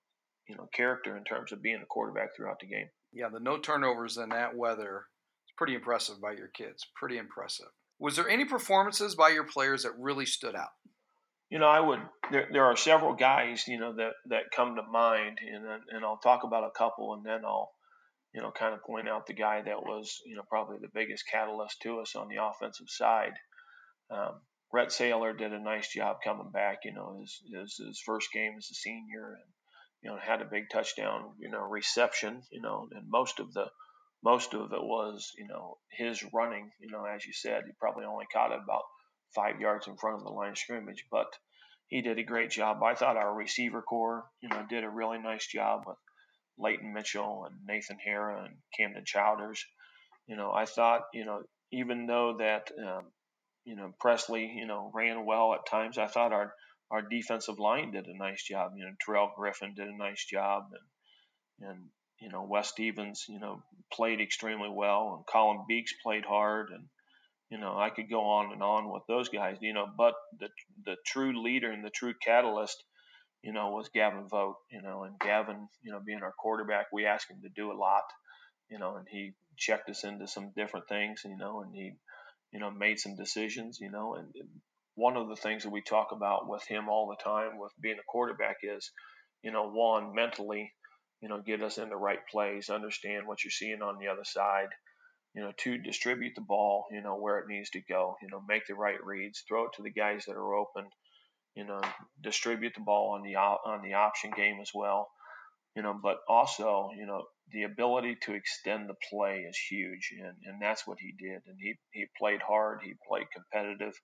you 0.48 0.54
know, 0.54 0.68
character 0.72 1.16
in 1.16 1.24
terms 1.24 1.50
of 1.50 1.60
being 1.60 1.80
a 1.82 1.86
quarterback 1.86 2.28
throughout 2.36 2.60
the 2.60 2.68
game. 2.68 2.86
Yeah, 3.12 3.30
the 3.32 3.40
no 3.40 3.58
turnovers 3.58 4.16
in 4.16 4.28
that 4.28 4.56
weather 4.56 5.06
is 5.44 5.52
pretty 5.56 5.74
impressive 5.74 6.20
by 6.20 6.32
your 6.32 6.46
kids. 6.54 6.86
Pretty 6.94 7.18
impressive. 7.18 7.66
Was 7.98 8.14
there 8.14 8.28
any 8.28 8.44
performances 8.44 9.16
by 9.16 9.30
your 9.30 9.42
players 9.42 9.82
that 9.82 9.98
really 9.98 10.24
stood 10.24 10.54
out? 10.54 10.70
You 11.50 11.58
know, 11.58 11.66
I 11.66 11.80
would. 11.80 11.98
There, 12.30 12.48
there 12.52 12.64
are 12.64 12.76
several 12.76 13.14
guys, 13.14 13.66
you 13.66 13.80
know, 13.80 13.92
that 13.96 14.12
that 14.26 14.52
come 14.54 14.76
to 14.76 14.82
mind, 14.82 15.38
and 15.44 15.64
and 15.90 16.04
I'll 16.04 16.18
talk 16.18 16.44
about 16.44 16.62
a 16.62 16.78
couple, 16.78 17.14
and 17.14 17.26
then 17.26 17.44
I'll, 17.44 17.72
you 18.32 18.40
know, 18.40 18.52
kind 18.56 18.72
of 18.72 18.84
point 18.84 19.08
out 19.08 19.26
the 19.26 19.34
guy 19.34 19.62
that 19.62 19.82
was, 19.82 20.20
you 20.26 20.36
know, 20.36 20.44
probably 20.48 20.76
the 20.80 20.92
biggest 20.94 21.24
catalyst 21.28 21.82
to 21.82 21.98
us 21.98 22.14
on 22.14 22.28
the 22.28 22.40
offensive 22.40 22.88
side. 22.88 23.32
Um, 24.10 24.40
Rhett 24.72 24.88
Saylor 24.88 25.36
did 25.36 25.52
a 25.52 25.58
nice 25.58 25.88
job 25.88 26.18
coming 26.22 26.50
back. 26.50 26.80
You 26.84 26.92
know, 26.92 27.18
his, 27.20 27.40
his 27.52 27.80
his 27.86 28.02
first 28.04 28.28
game 28.32 28.54
as 28.58 28.68
a 28.70 28.74
senior, 28.74 29.34
and 29.34 29.52
you 30.02 30.10
know, 30.10 30.18
had 30.18 30.42
a 30.42 30.50
big 30.50 30.64
touchdown, 30.70 31.34
you 31.38 31.50
know, 31.50 31.60
reception. 31.60 32.42
You 32.50 32.60
know, 32.60 32.88
and 32.92 33.08
most 33.08 33.40
of 33.40 33.52
the 33.52 33.66
most 34.22 34.54
of 34.54 34.72
it 34.72 34.82
was, 34.82 35.32
you 35.38 35.46
know, 35.46 35.78
his 35.90 36.24
running. 36.34 36.70
You 36.80 36.90
know, 36.90 37.04
as 37.04 37.24
you 37.24 37.32
said, 37.32 37.64
he 37.66 37.72
probably 37.78 38.04
only 38.04 38.26
caught 38.32 38.52
it 38.52 38.60
about 38.62 38.82
five 39.34 39.60
yards 39.60 39.86
in 39.86 39.96
front 39.96 40.18
of 40.18 40.24
the 40.24 40.30
line 40.30 40.50
of 40.50 40.58
scrimmage, 40.58 41.04
but 41.10 41.26
he 41.88 42.02
did 42.02 42.18
a 42.18 42.24
great 42.24 42.50
job. 42.50 42.82
I 42.82 42.94
thought 42.94 43.16
our 43.16 43.34
receiver 43.34 43.82
core, 43.82 44.24
you 44.42 44.48
know, 44.48 44.64
did 44.68 44.84
a 44.84 44.90
really 44.90 45.18
nice 45.18 45.46
job 45.46 45.84
with 45.86 45.96
Leighton 46.58 46.92
Mitchell 46.92 47.46
and 47.46 47.64
Nathan 47.66 47.98
Hara 48.04 48.44
and 48.44 48.56
Camden 48.76 49.04
Childers. 49.06 49.64
You 50.26 50.36
know, 50.36 50.52
I 50.52 50.66
thought, 50.66 51.02
you 51.14 51.24
know, 51.24 51.42
even 51.72 52.06
though 52.06 52.36
that, 52.38 52.70
um, 52.78 53.06
you 53.68 53.76
know, 53.76 53.92
Presley, 54.00 54.50
you 54.56 54.66
know, 54.66 54.90
ran 54.94 55.26
well 55.26 55.52
at 55.52 55.66
times. 55.70 55.98
I 55.98 56.06
thought 56.06 56.32
our 56.32 56.54
our 56.90 57.02
defensive 57.02 57.58
line 57.58 57.90
did 57.90 58.06
a 58.06 58.16
nice 58.16 58.42
job. 58.42 58.72
You 58.74 58.86
know, 58.86 58.92
Terrell 59.04 59.30
Griffin 59.36 59.74
did 59.74 59.88
a 59.88 59.96
nice 59.96 60.24
job, 60.24 60.70
and 61.60 61.70
and 61.70 61.84
you 62.18 62.30
know, 62.30 62.44
Wes 62.44 62.70
Stevens, 62.70 63.26
you 63.28 63.38
know, 63.38 63.62
played 63.92 64.22
extremely 64.22 64.70
well, 64.70 65.16
and 65.16 65.26
Colin 65.26 65.66
Beeks 65.68 65.92
played 66.02 66.24
hard, 66.24 66.70
and 66.70 66.86
you 67.50 67.58
know, 67.58 67.78
I 67.78 67.90
could 67.90 68.08
go 68.08 68.22
on 68.22 68.52
and 68.52 68.62
on 68.62 68.90
with 68.90 69.02
those 69.06 69.28
guys. 69.28 69.58
You 69.60 69.74
know, 69.74 69.86
but 69.98 70.14
the 70.40 70.48
the 70.86 70.96
true 71.06 71.42
leader 71.42 71.70
and 71.70 71.84
the 71.84 71.90
true 71.90 72.14
catalyst, 72.24 72.82
you 73.42 73.52
know, 73.52 73.68
was 73.68 73.90
Gavin 73.90 74.28
Vogt. 74.30 74.60
You 74.72 74.80
know, 74.80 75.04
and 75.04 75.20
Gavin, 75.20 75.68
you 75.82 75.92
know, 75.92 76.00
being 76.00 76.22
our 76.22 76.32
quarterback, 76.38 76.86
we 76.90 77.04
asked 77.04 77.30
him 77.30 77.42
to 77.42 77.50
do 77.50 77.70
a 77.70 77.76
lot. 77.76 78.04
You 78.70 78.78
know, 78.78 78.96
and 78.96 79.06
he 79.10 79.32
checked 79.58 79.90
us 79.90 80.04
into 80.04 80.26
some 80.26 80.52
different 80.56 80.88
things. 80.88 81.20
You 81.26 81.36
know, 81.36 81.60
and 81.60 81.74
he, 81.74 81.92
you 82.52 82.60
know, 82.60 82.70
made 82.70 82.98
some 82.98 83.16
decisions. 83.16 83.78
You 83.80 83.90
know, 83.90 84.14
and 84.14 84.28
one 84.94 85.16
of 85.16 85.28
the 85.28 85.36
things 85.36 85.62
that 85.62 85.70
we 85.72 85.82
talk 85.82 86.08
about 86.12 86.48
with 86.48 86.64
him 86.66 86.88
all 86.88 87.08
the 87.08 87.22
time 87.22 87.58
with 87.58 87.72
being 87.80 87.98
a 87.98 88.10
quarterback 88.10 88.56
is, 88.62 88.90
you 89.42 89.52
know, 89.52 89.70
one 89.70 90.14
mentally 90.14 90.72
you 91.20 91.28
know, 91.28 91.40
get 91.40 91.62
us 91.62 91.78
in 91.78 91.88
the 91.88 91.96
right 91.96 92.20
place, 92.30 92.70
understand 92.70 93.26
what 93.26 93.42
you're 93.42 93.50
seeing 93.50 93.82
on 93.82 93.98
the 93.98 94.08
other 94.08 94.24
side, 94.24 94.68
you 95.34 95.42
know, 95.42 95.52
to 95.58 95.78
distribute 95.78 96.34
the 96.34 96.40
ball, 96.40 96.86
you 96.92 97.02
know, 97.02 97.16
where 97.16 97.38
it 97.38 97.48
needs 97.48 97.70
to 97.70 97.80
go, 97.88 98.16
you 98.22 98.28
know, 98.30 98.42
make 98.48 98.66
the 98.66 98.74
right 98.74 99.02
reads, 99.04 99.44
throw 99.46 99.64
it 99.64 99.72
to 99.76 99.82
the 99.82 99.90
guys 99.90 100.24
that 100.26 100.36
are 100.36 100.54
open, 100.54 100.84
you 101.54 101.64
know, 101.64 101.80
distribute 102.22 102.72
the 102.74 102.80
ball 102.82 103.14
on 103.14 103.22
the 103.22 103.36
on 103.36 103.82
the 103.82 103.94
option 103.94 104.30
game 104.36 104.58
as 104.60 104.70
well, 104.74 105.08
you 105.74 105.82
know, 105.82 105.98
but 106.00 106.18
also, 106.28 106.90
you 106.96 107.06
know, 107.06 107.24
the 107.52 107.62
ability 107.62 108.16
to 108.22 108.34
extend 108.34 108.88
the 108.88 108.94
play 109.10 109.40
is 109.48 109.56
huge, 109.56 110.12
and, 110.18 110.36
and 110.44 110.60
that's 110.60 110.86
what 110.86 110.98
he 111.00 111.12
did, 111.18 111.40
and 111.46 111.56
he 111.58 111.74
he 111.92 112.06
played 112.18 112.40
hard, 112.42 112.80
he 112.82 112.94
played 113.08 113.26
competitive, 113.34 113.94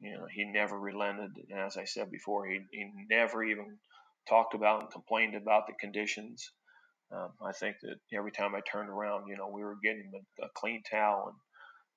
you 0.00 0.12
know, 0.12 0.26
he 0.32 0.44
never 0.44 0.78
relented, 0.78 1.30
and 1.50 1.60
as 1.60 1.76
I 1.76 1.84
said 1.84 2.10
before, 2.10 2.46
he 2.46 2.60
he 2.70 2.90
never 3.10 3.42
even 3.42 3.78
talked 4.28 4.54
about 4.54 4.82
and 4.82 4.90
complained 4.90 5.34
about 5.34 5.66
the 5.66 5.74
conditions. 5.80 6.50
Um, 7.12 7.30
I 7.44 7.52
think 7.52 7.76
that 7.82 7.96
every 8.16 8.32
time 8.32 8.54
I 8.54 8.60
turned 8.60 8.90
around, 8.90 9.28
you 9.28 9.36
know, 9.36 9.48
we 9.48 9.62
were 9.62 9.76
getting 9.82 10.10
a, 10.14 10.44
a 10.44 10.48
clean 10.56 10.82
towel, 10.90 11.28
and 11.28 11.36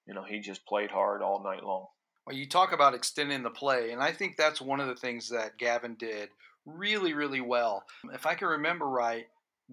you 0.08 0.14
know, 0.14 0.24
he 0.24 0.40
just 0.40 0.66
played 0.66 0.92
hard 0.92 1.22
all 1.22 1.44
night 1.44 1.64
long. 1.64 1.88
Well, 2.26 2.36
you 2.36 2.48
talk 2.48 2.74
about 2.74 2.94
extending 2.94 3.44
the 3.44 3.50
play, 3.50 3.92
and 3.92 4.02
I 4.02 4.12
think 4.12 4.38
that's 4.38 4.62
one 4.62 4.80
of 4.80 4.88
the 4.88 4.96
things 4.96 5.30
that 5.30 5.58
Gavin 5.58 5.96
did 5.96 6.30
really, 6.66 7.14
really 7.14 7.42
well. 7.42 7.84
If 8.14 8.26
I 8.26 8.36
can 8.36 8.48
remember 8.50 8.88
right, 8.88 9.26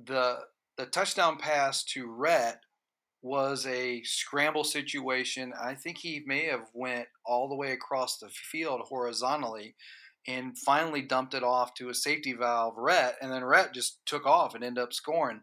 the 0.04 0.38
the 0.76 0.86
touchdown 0.86 1.38
pass 1.38 1.84
to 1.84 2.06
Rhett 2.06 2.60
was 3.22 3.66
a 3.66 4.02
scramble 4.04 4.64
situation. 4.64 5.52
I 5.60 5.74
think 5.74 5.98
he 5.98 6.22
may 6.26 6.44
have 6.46 6.68
went 6.74 7.08
all 7.24 7.48
the 7.48 7.56
way 7.56 7.72
across 7.72 8.18
the 8.18 8.28
field 8.28 8.82
horizontally 8.84 9.74
and 10.28 10.58
finally 10.58 11.02
dumped 11.02 11.34
it 11.34 11.42
off 11.42 11.74
to 11.74 11.88
a 11.88 11.94
safety 11.94 12.32
valve, 12.32 12.74
Rhett, 12.76 13.16
and 13.22 13.32
then 13.32 13.44
Rhett 13.44 13.72
just 13.72 13.98
took 14.06 14.26
off 14.26 14.54
and 14.54 14.64
ended 14.64 14.82
up 14.82 14.92
scoring. 14.92 15.40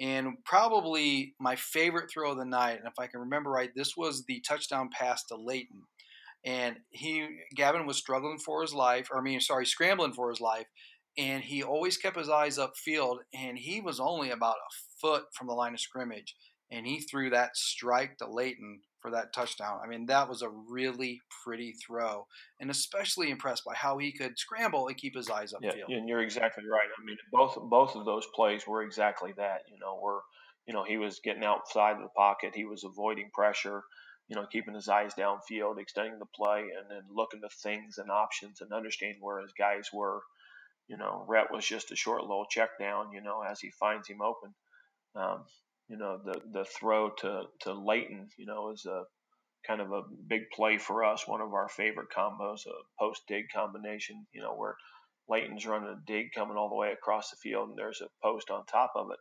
And 0.00 0.36
probably 0.44 1.34
my 1.38 1.54
favorite 1.54 2.10
throw 2.10 2.32
of 2.32 2.38
the 2.38 2.44
night, 2.44 2.78
and 2.78 2.88
if 2.88 2.94
I 2.98 3.06
can 3.06 3.20
remember 3.20 3.50
right, 3.50 3.70
this 3.76 3.96
was 3.96 4.24
the 4.24 4.40
touchdown 4.46 4.90
pass 4.92 5.24
to 5.26 5.36
Leighton. 5.36 5.82
And 6.44 6.76
he, 6.90 7.26
Gavin 7.54 7.86
was 7.86 7.96
struggling 7.96 8.38
for 8.38 8.60
his 8.60 8.74
life, 8.74 9.08
or 9.10 9.18
I 9.18 9.22
mean, 9.22 9.40
sorry, 9.40 9.66
scrambling 9.66 10.12
for 10.12 10.28
his 10.28 10.40
life, 10.40 10.66
and 11.16 11.42
he 11.44 11.62
always 11.62 11.96
kept 11.96 12.16
his 12.16 12.28
eyes 12.28 12.58
upfield, 12.58 13.18
and 13.32 13.58
he 13.58 13.80
was 13.80 14.00
only 14.00 14.30
about 14.30 14.56
a 14.56 14.74
foot 15.00 15.24
from 15.32 15.46
the 15.46 15.54
line 15.54 15.74
of 15.74 15.80
scrimmage, 15.80 16.34
and 16.70 16.86
he 16.86 17.00
threw 17.00 17.30
that 17.30 17.56
strike 17.56 18.18
to 18.18 18.30
Leighton 18.30 18.80
for 19.00 19.10
that 19.10 19.34
touchdown. 19.34 19.80
I 19.84 19.86
mean, 19.86 20.06
that 20.06 20.28
was 20.28 20.42
a 20.42 20.48
really 20.48 21.20
pretty 21.44 21.74
throw, 21.86 22.26
and 22.58 22.70
especially 22.70 23.30
impressed 23.30 23.64
by 23.64 23.74
how 23.74 23.98
he 23.98 24.12
could 24.12 24.38
scramble 24.38 24.88
and 24.88 24.96
keep 24.96 25.14
his 25.14 25.28
eyes 25.30 25.52
upfield. 25.52 25.84
Yeah, 25.88 25.96
and 25.98 26.08
you're 26.08 26.22
exactly 26.22 26.64
right. 26.64 26.88
I 26.98 27.04
mean, 27.04 27.18
both 27.30 27.56
both 27.68 27.94
of 27.96 28.06
those 28.06 28.26
plays 28.34 28.66
were 28.66 28.82
exactly 28.82 29.32
that. 29.36 29.60
You 29.70 29.78
know, 29.78 29.98
where 30.00 30.20
you 30.66 30.72
know 30.72 30.84
he 30.84 30.96
was 30.96 31.20
getting 31.22 31.44
outside 31.44 31.96
of 31.96 32.02
the 32.02 32.08
pocket, 32.16 32.54
he 32.54 32.64
was 32.64 32.82
avoiding 32.82 33.30
pressure. 33.34 33.82
You 34.28 34.36
know, 34.36 34.46
keeping 34.50 34.74
his 34.74 34.88
eyes 34.88 35.12
downfield, 35.12 35.78
extending 35.78 36.18
the 36.18 36.24
play, 36.34 36.60
and 36.60 36.90
then 36.90 37.02
looking 37.14 37.42
to 37.42 37.48
things 37.62 37.98
and 37.98 38.10
options 38.10 38.62
and 38.62 38.72
understanding 38.72 39.20
where 39.20 39.42
his 39.42 39.52
guys 39.56 39.90
were. 39.92 40.22
You 40.88 40.96
know, 40.96 41.24
Rhett 41.28 41.50
was 41.52 41.66
just 41.66 41.92
a 41.92 41.96
short 41.96 42.22
little 42.22 42.46
check 42.50 42.70
down. 42.78 43.12
You 43.12 43.22
know, 43.22 43.42
as 43.42 43.60
he 43.60 43.70
finds 43.70 44.08
him 44.08 44.20
open. 44.22 44.54
Um, 45.16 45.44
you 45.88 45.96
know, 45.98 46.18
the 46.24 46.40
the 46.52 46.64
throw 46.64 47.10
to 47.10 47.42
to 47.60 47.72
Leighton, 47.72 48.28
you 48.38 48.46
know, 48.46 48.70
is 48.70 48.86
a 48.86 49.04
kind 49.66 49.80
of 49.80 49.92
a 49.92 50.02
big 50.28 50.42
play 50.54 50.78
for 50.78 51.04
us. 51.04 51.26
One 51.26 51.40
of 51.40 51.52
our 51.52 51.68
favorite 51.68 52.08
combos, 52.16 52.66
a 52.66 52.72
post 52.98 53.22
dig 53.28 53.44
combination, 53.54 54.26
you 54.32 54.42
know, 54.42 54.54
where 54.54 54.76
Leighton's 55.28 55.66
running 55.66 55.88
a 55.88 56.00
dig 56.06 56.32
coming 56.34 56.56
all 56.56 56.68
the 56.68 56.74
way 56.76 56.92
across 56.92 57.30
the 57.30 57.36
field, 57.42 57.70
and 57.70 57.78
there's 57.78 58.00
a 58.02 58.08
post 58.22 58.50
on 58.50 58.64
top 58.66 58.92
of 58.96 59.08
it. 59.10 59.18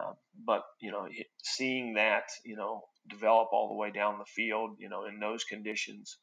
Uh, 0.00 0.12
but 0.46 0.62
you 0.80 0.92
know, 0.92 1.08
seeing 1.42 1.94
that, 1.94 2.24
you 2.44 2.56
know, 2.56 2.82
develop 3.08 3.48
all 3.52 3.68
the 3.68 3.74
way 3.74 3.90
down 3.90 4.18
the 4.18 4.24
field, 4.24 4.76
you 4.78 4.88
know, 4.88 5.04
in 5.06 5.18
those 5.18 5.44
conditions, 5.44 6.18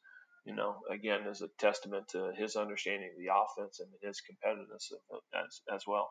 you 0.46 0.54
know, 0.54 0.76
again, 0.90 1.26
is 1.28 1.42
a 1.42 1.48
testament 1.58 2.06
to 2.10 2.32
his 2.38 2.54
understanding 2.54 3.10
of 3.12 3.18
the 3.18 3.32
offense 3.32 3.80
and 3.80 3.88
his 4.00 4.22
competitiveness 4.22 4.92
as 5.34 5.60
as 5.74 5.82
well. 5.86 6.08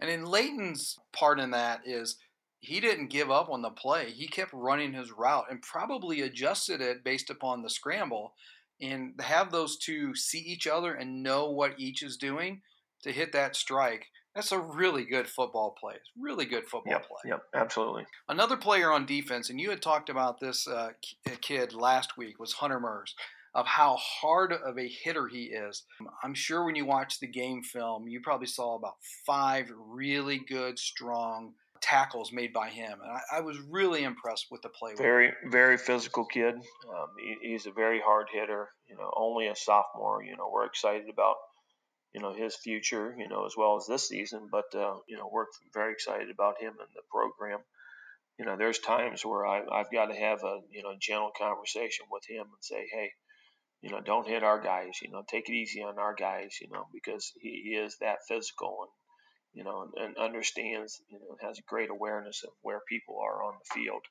And 0.00 0.10
in 0.10 0.24
Leighton's 0.24 0.96
part 1.12 1.40
in 1.40 1.52
that 1.52 1.80
is 1.86 2.16
he 2.60 2.80
didn't 2.80 3.10
give 3.10 3.30
up 3.30 3.48
on 3.48 3.62
the 3.62 3.70
play. 3.70 4.10
He 4.10 4.26
kept 4.26 4.52
running 4.52 4.92
his 4.92 5.12
route 5.12 5.46
and 5.48 5.62
probably 5.62 6.22
adjusted 6.22 6.80
it 6.80 7.04
based 7.04 7.30
upon 7.30 7.62
the 7.62 7.70
scramble. 7.70 8.34
And 8.80 9.14
have 9.20 9.50
those 9.50 9.76
two 9.76 10.14
see 10.14 10.38
each 10.38 10.66
other 10.66 10.94
and 10.94 11.22
know 11.22 11.50
what 11.50 11.78
each 11.78 12.02
is 12.02 12.16
doing 12.16 12.62
to 13.02 13.12
hit 13.12 13.32
that 13.32 13.56
strike. 13.56 14.06
That's 14.36 14.52
a 14.52 14.60
really 14.60 15.04
good 15.04 15.26
football 15.26 15.74
play. 15.80 15.94
It's 15.94 16.10
Really 16.16 16.44
good 16.44 16.64
football 16.68 16.92
yep, 16.92 17.08
play. 17.08 17.30
Yep, 17.30 17.42
absolutely. 17.54 18.06
Another 18.28 18.56
player 18.56 18.92
on 18.92 19.04
defense, 19.04 19.50
and 19.50 19.60
you 19.60 19.70
had 19.70 19.82
talked 19.82 20.08
about 20.08 20.38
this 20.38 20.68
uh, 20.68 20.90
kid 21.40 21.72
last 21.72 22.16
week, 22.16 22.38
was 22.38 22.52
Hunter 22.54 22.78
Murs 22.78 23.16
of 23.54 23.66
how 23.66 23.96
hard 23.96 24.52
of 24.52 24.78
a 24.78 24.88
hitter 24.88 25.26
he 25.28 25.44
is. 25.44 25.84
I'm 26.22 26.34
sure 26.34 26.64
when 26.64 26.74
you 26.74 26.84
watch 26.84 27.20
the 27.20 27.26
game 27.26 27.62
film, 27.62 28.08
you 28.08 28.20
probably 28.20 28.46
saw 28.46 28.76
about 28.76 28.96
five 29.26 29.70
really 29.76 30.38
good, 30.38 30.78
strong 30.78 31.54
tackles 31.80 32.32
made 32.32 32.52
by 32.52 32.68
him. 32.68 32.98
And 33.02 33.10
I, 33.10 33.38
I 33.38 33.40
was 33.40 33.58
really 33.60 34.04
impressed 34.04 34.46
with 34.50 34.62
the 34.62 34.68
play. 34.68 34.94
Very, 34.96 35.32
very 35.50 35.78
physical 35.78 36.24
kid. 36.24 36.54
Um, 36.54 37.08
he, 37.18 37.50
he's 37.50 37.66
a 37.66 37.72
very 37.72 38.00
hard 38.00 38.28
hitter. 38.32 38.68
You 38.88 38.96
know, 38.96 39.10
only 39.16 39.48
a 39.48 39.56
sophomore. 39.56 40.22
You 40.22 40.36
know, 40.36 40.50
we're 40.52 40.66
excited 40.66 41.08
about 41.08 41.36
you 42.14 42.20
know 42.20 42.32
his 42.34 42.56
future. 42.56 43.14
You 43.18 43.28
know, 43.28 43.46
as 43.46 43.54
well 43.56 43.76
as 43.76 43.86
this 43.86 44.08
season. 44.08 44.48
But 44.50 44.74
uh, 44.74 44.96
you 45.08 45.16
know, 45.16 45.28
we're 45.32 45.46
very 45.72 45.92
excited 45.92 46.30
about 46.30 46.60
him 46.60 46.74
and 46.78 46.88
the 46.94 47.02
program. 47.10 47.60
You 48.38 48.46
know, 48.46 48.56
there's 48.56 48.78
times 48.78 49.24
where 49.24 49.46
I, 49.46 49.62
I've 49.72 49.90
got 49.92 50.06
to 50.06 50.14
have 50.14 50.42
a 50.44 50.60
you 50.70 50.82
know 50.82 50.94
gentle 51.00 51.32
conversation 51.38 52.06
with 52.10 52.24
him 52.28 52.42
and 52.42 52.62
say, 52.62 52.86
hey. 52.92 53.10
You 53.82 53.90
know, 53.90 54.00
don't 54.00 54.26
hit 54.26 54.42
our 54.42 54.60
guys. 54.60 54.98
You 55.02 55.10
know, 55.10 55.22
take 55.28 55.48
it 55.48 55.54
easy 55.54 55.82
on 55.82 55.98
our 55.98 56.14
guys. 56.14 56.56
You 56.60 56.68
know, 56.72 56.86
because 56.92 57.32
he, 57.40 57.76
is 57.76 57.96
that 58.00 58.26
physical, 58.26 58.78
and 58.82 58.90
you 59.54 59.64
know, 59.64 59.82
and, 59.82 59.92
and 60.04 60.16
understands, 60.16 61.00
you 61.08 61.18
know, 61.18 61.36
has 61.40 61.58
a 61.58 61.68
great 61.68 61.90
awareness 61.90 62.42
of 62.44 62.50
where 62.62 62.80
people 62.88 63.18
are 63.22 63.42
on 63.42 63.54
the 63.58 63.80
field. 63.80 64.02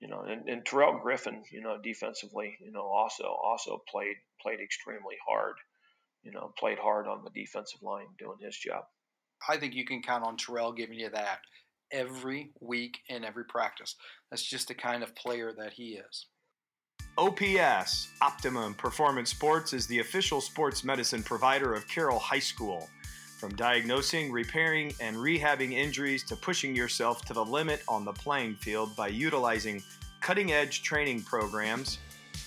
You 0.00 0.08
know, 0.08 0.22
and, 0.22 0.48
and 0.48 0.64
Terrell 0.64 0.98
Griffin, 1.02 1.42
you 1.52 1.60
know, 1.60 1.76
defensively, 1.82 2.56
you 2.60 2.72
know, 2.72 2.86
also 2.86 3.24
also 3.24 3.82
played 3.90 4.16
played 4.42 4.60
extremely 4.60 5.16
hard. 5.28 5.54
You 6.22 6.32
know, 6.32 6.52
played 6.58 6.78
hard 6.78 7.06
on 7.06 7.24
the 7.24 7.30
defensive 7.30 7.82
line 7.82 8.06
doing 8.18 8.38
his 8.40 8.56
job. 8.56 8.84
I 9.48 9.56
think 9.56 9.74
you 9.74 9.86
can 9.86 10.02
count 10.02 10.24
on 10.24 10.36
Terrell 10.36 10.72
giving 10.72 10.98
you 10.98 11.08
that 11.10 11.38
every 11.90 12.50
week 12.60 12.98
in 13.08 13.24
every 13.24 13.44
practice. 13.44 13.96
That's 14.30 14.42
just 14.42 14.68
the 14.68 14.74
kind 14.74 15.02
of 15.02 15.14
player 15.14 15.52
that 15.58 15.72
he 15.72 15.98
is. 15.98 16.26
OPS, 17.18 18.12
Optimum 18.22 18.74
Performance 18.74 19.30
Sports, 19.30 19.72
is 19.72 19.86
the 19.86 19.98
official 19.98 20.40
sports 20.40 20.84
medicine 20.84 21.22
provider 21.22 21.74
of 21.74 21.88
Carroll 21.88 22.18
High 22.18 22.38
School. 22.38 22.88
From 23.38 23.54
diagnosing, 23.56 24.30
repairing, 24.30 24.92
and 25.00 25.16
rehabbing 25.16 25.72
injuries 25.72 26.22
to 26.24 26.36
pushing 26.36 26.74
yourself 26.74 27.24
to 27.26 27.34
the 27.34 27.44
limit 27.44 27.82
on 27.88 28.04
the 28.04 28.12
playing 28.12 28.54
field 28.56 28.94
by 28.96 29.08
utilizing 29.08 29.82
cutting 30.20 30.52
edge 30.52 30.82
training 30.82 31.22
programs, 31.22 31.98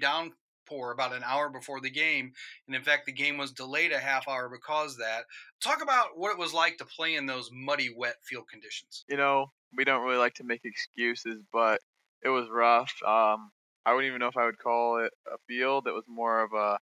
downpour 0.67 0.93
about 0.93 1.15
an 1.15 1.23
hour 1.25 1.49
before 1.49 1.81
the 1.81 1.91
game. 1.91 2.33
And 2.67 2.77
in 2.77 2.83
fact, 2.83 3.07
the 3.07 3.13
game 3.13 3.39
was 3.39 3.53
delayed 3.53 3.93
a 3.93 3.99
half 3.99 4.29
hour 4.29 4.49
because 4.49 4.97
that. 4.99 5.25
Talk 5.63 5.83
about 5.83 6.11
what 6.17 6.33
it 6.33 6.39
was 6.39 6.53
like 6.53 6.79
to 6.79 6.85
play 6.85 7.15
in 7.15 7.27
those 7.27 7.51
muddy, 7.53 7.93
wet 7.95 8.17
field 8.23 8.49
conditions. 8.51 9.05
You 9.09 9.17
know, 9.17 9.51
we 9.77 9.85
don't 9.85 10.05
really 10.05 10.19
like 10.19 10.35
to 10.35 10.45
make 10.45 10.65
excuses, 10.65 11.43
but 11.53 11.81
it 12.23 12.29
was 12.29 12.49
rough. 12.51 12.93
Um, 13.07 13.51
I 13.85 13.93
wouldn't 13.93 14.09
even 14.09 14.21
know 14.21 14.29
if 14.29 14.37
I 14.37 14.47
would 14.47 14.59
call 14.59 14.99
it 15.05 15.13
a 15.33 15.39
field. 15.47 15.87
It 15.87 15.93
was 15.93 16.05
more 16.09 16.43
of 16.43 16.53
a 16.53 16.79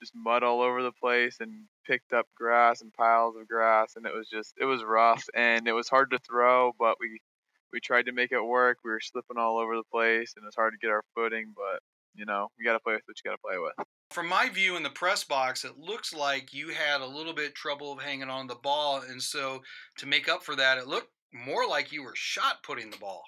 just 0.00 0.14
mud 0.16 0.42
all 0.42 0.60
over 0.60 0.82
the 0.82 0.92
place 0.92 1.36
and 1.38 1.52
picked 1.86 2.12
up 2.12 2.26
grass 2.36 2.80
and 2.80 2.92
piles 2.92 3.36
of 3.36 3.46
grass 3.46 3.94
and 3.94 4.04
it 4.04 4.12
was 4.12 4.28
just 4.28 4.52
it 4.60 4.64
was 4.64 4.82
rough 4.82 5.24
and 5.32 5.68
it 5.68 5.72
was 5.72 5.88
hard 5.88 6.10
to 6.10 6.18
throw 6.18 6.72
but 6.76 6.96
we 6.98 7.20
we 7.72 7.78
tried 7.78 8.06
to 8.06 8.12
make 8.12 8.32
it 8.32 8.42
work 8.42 8.78
we 8.84 8.90
were 8.90 9.00
slipping 9.00 9.38
all 9.38 9.58
over 9.58 9.76
the 9.76 9.84
place 9.92 10.34
and 10.34 10.42
it 10.42 10.46
was 10.46 10.56
hard 10.56 10.72
to 10.72 10.84
get 10.84 10.90
our 10.90 11.04
footing 11.14 11.52
but 11.54 11.80
you 12.14 12.24
know 12.24 12.48
you 12.58 12.64
got 12.64 12.74
to 12.74 12.80
play 12.80 12.94
with 12.94 13.02
what 13.06 13.16
you 13.22 13.30
got 13.30 13.36
to 13.36 13.42
play 13.42 13.58
with 13.58 13.86
from 14.10 14.28
my 14.28 14.48
view 14.48 14.76
in 14.76 14.82
the 14.82 14.90
press 14.90 15.24
box 15.24 15.64
it 15.64 15.78
looks 15.78 16.12
like 16.12 16.52
you 16.52 16.68
had 16.68 17.00
a 17.00 17.06
little 17.06 17.32
bit 17.32 17.54
trouble 17.54 17.92
of 17.92 18.02
hanging 18.02 18.28
on 18.28 18.46
the 18.46 18.54
ball 18.56 19.02
and 19.08 19.22
so 19.22 19.62
to 19.96 20.06
make 20.06 20.28
up 20.28 20.42
for 20.42 20.56
that 20.56 20.78
it 20.78 20.86
looked 20.86 21.10
more 21.32 21.66
like 21.66 21.92
you 21.92 22.02
were 22.02 22.14
shot 22.14 22.62
putting 22.62 22.90
the 22.90 22.98
ball 22.98 23.22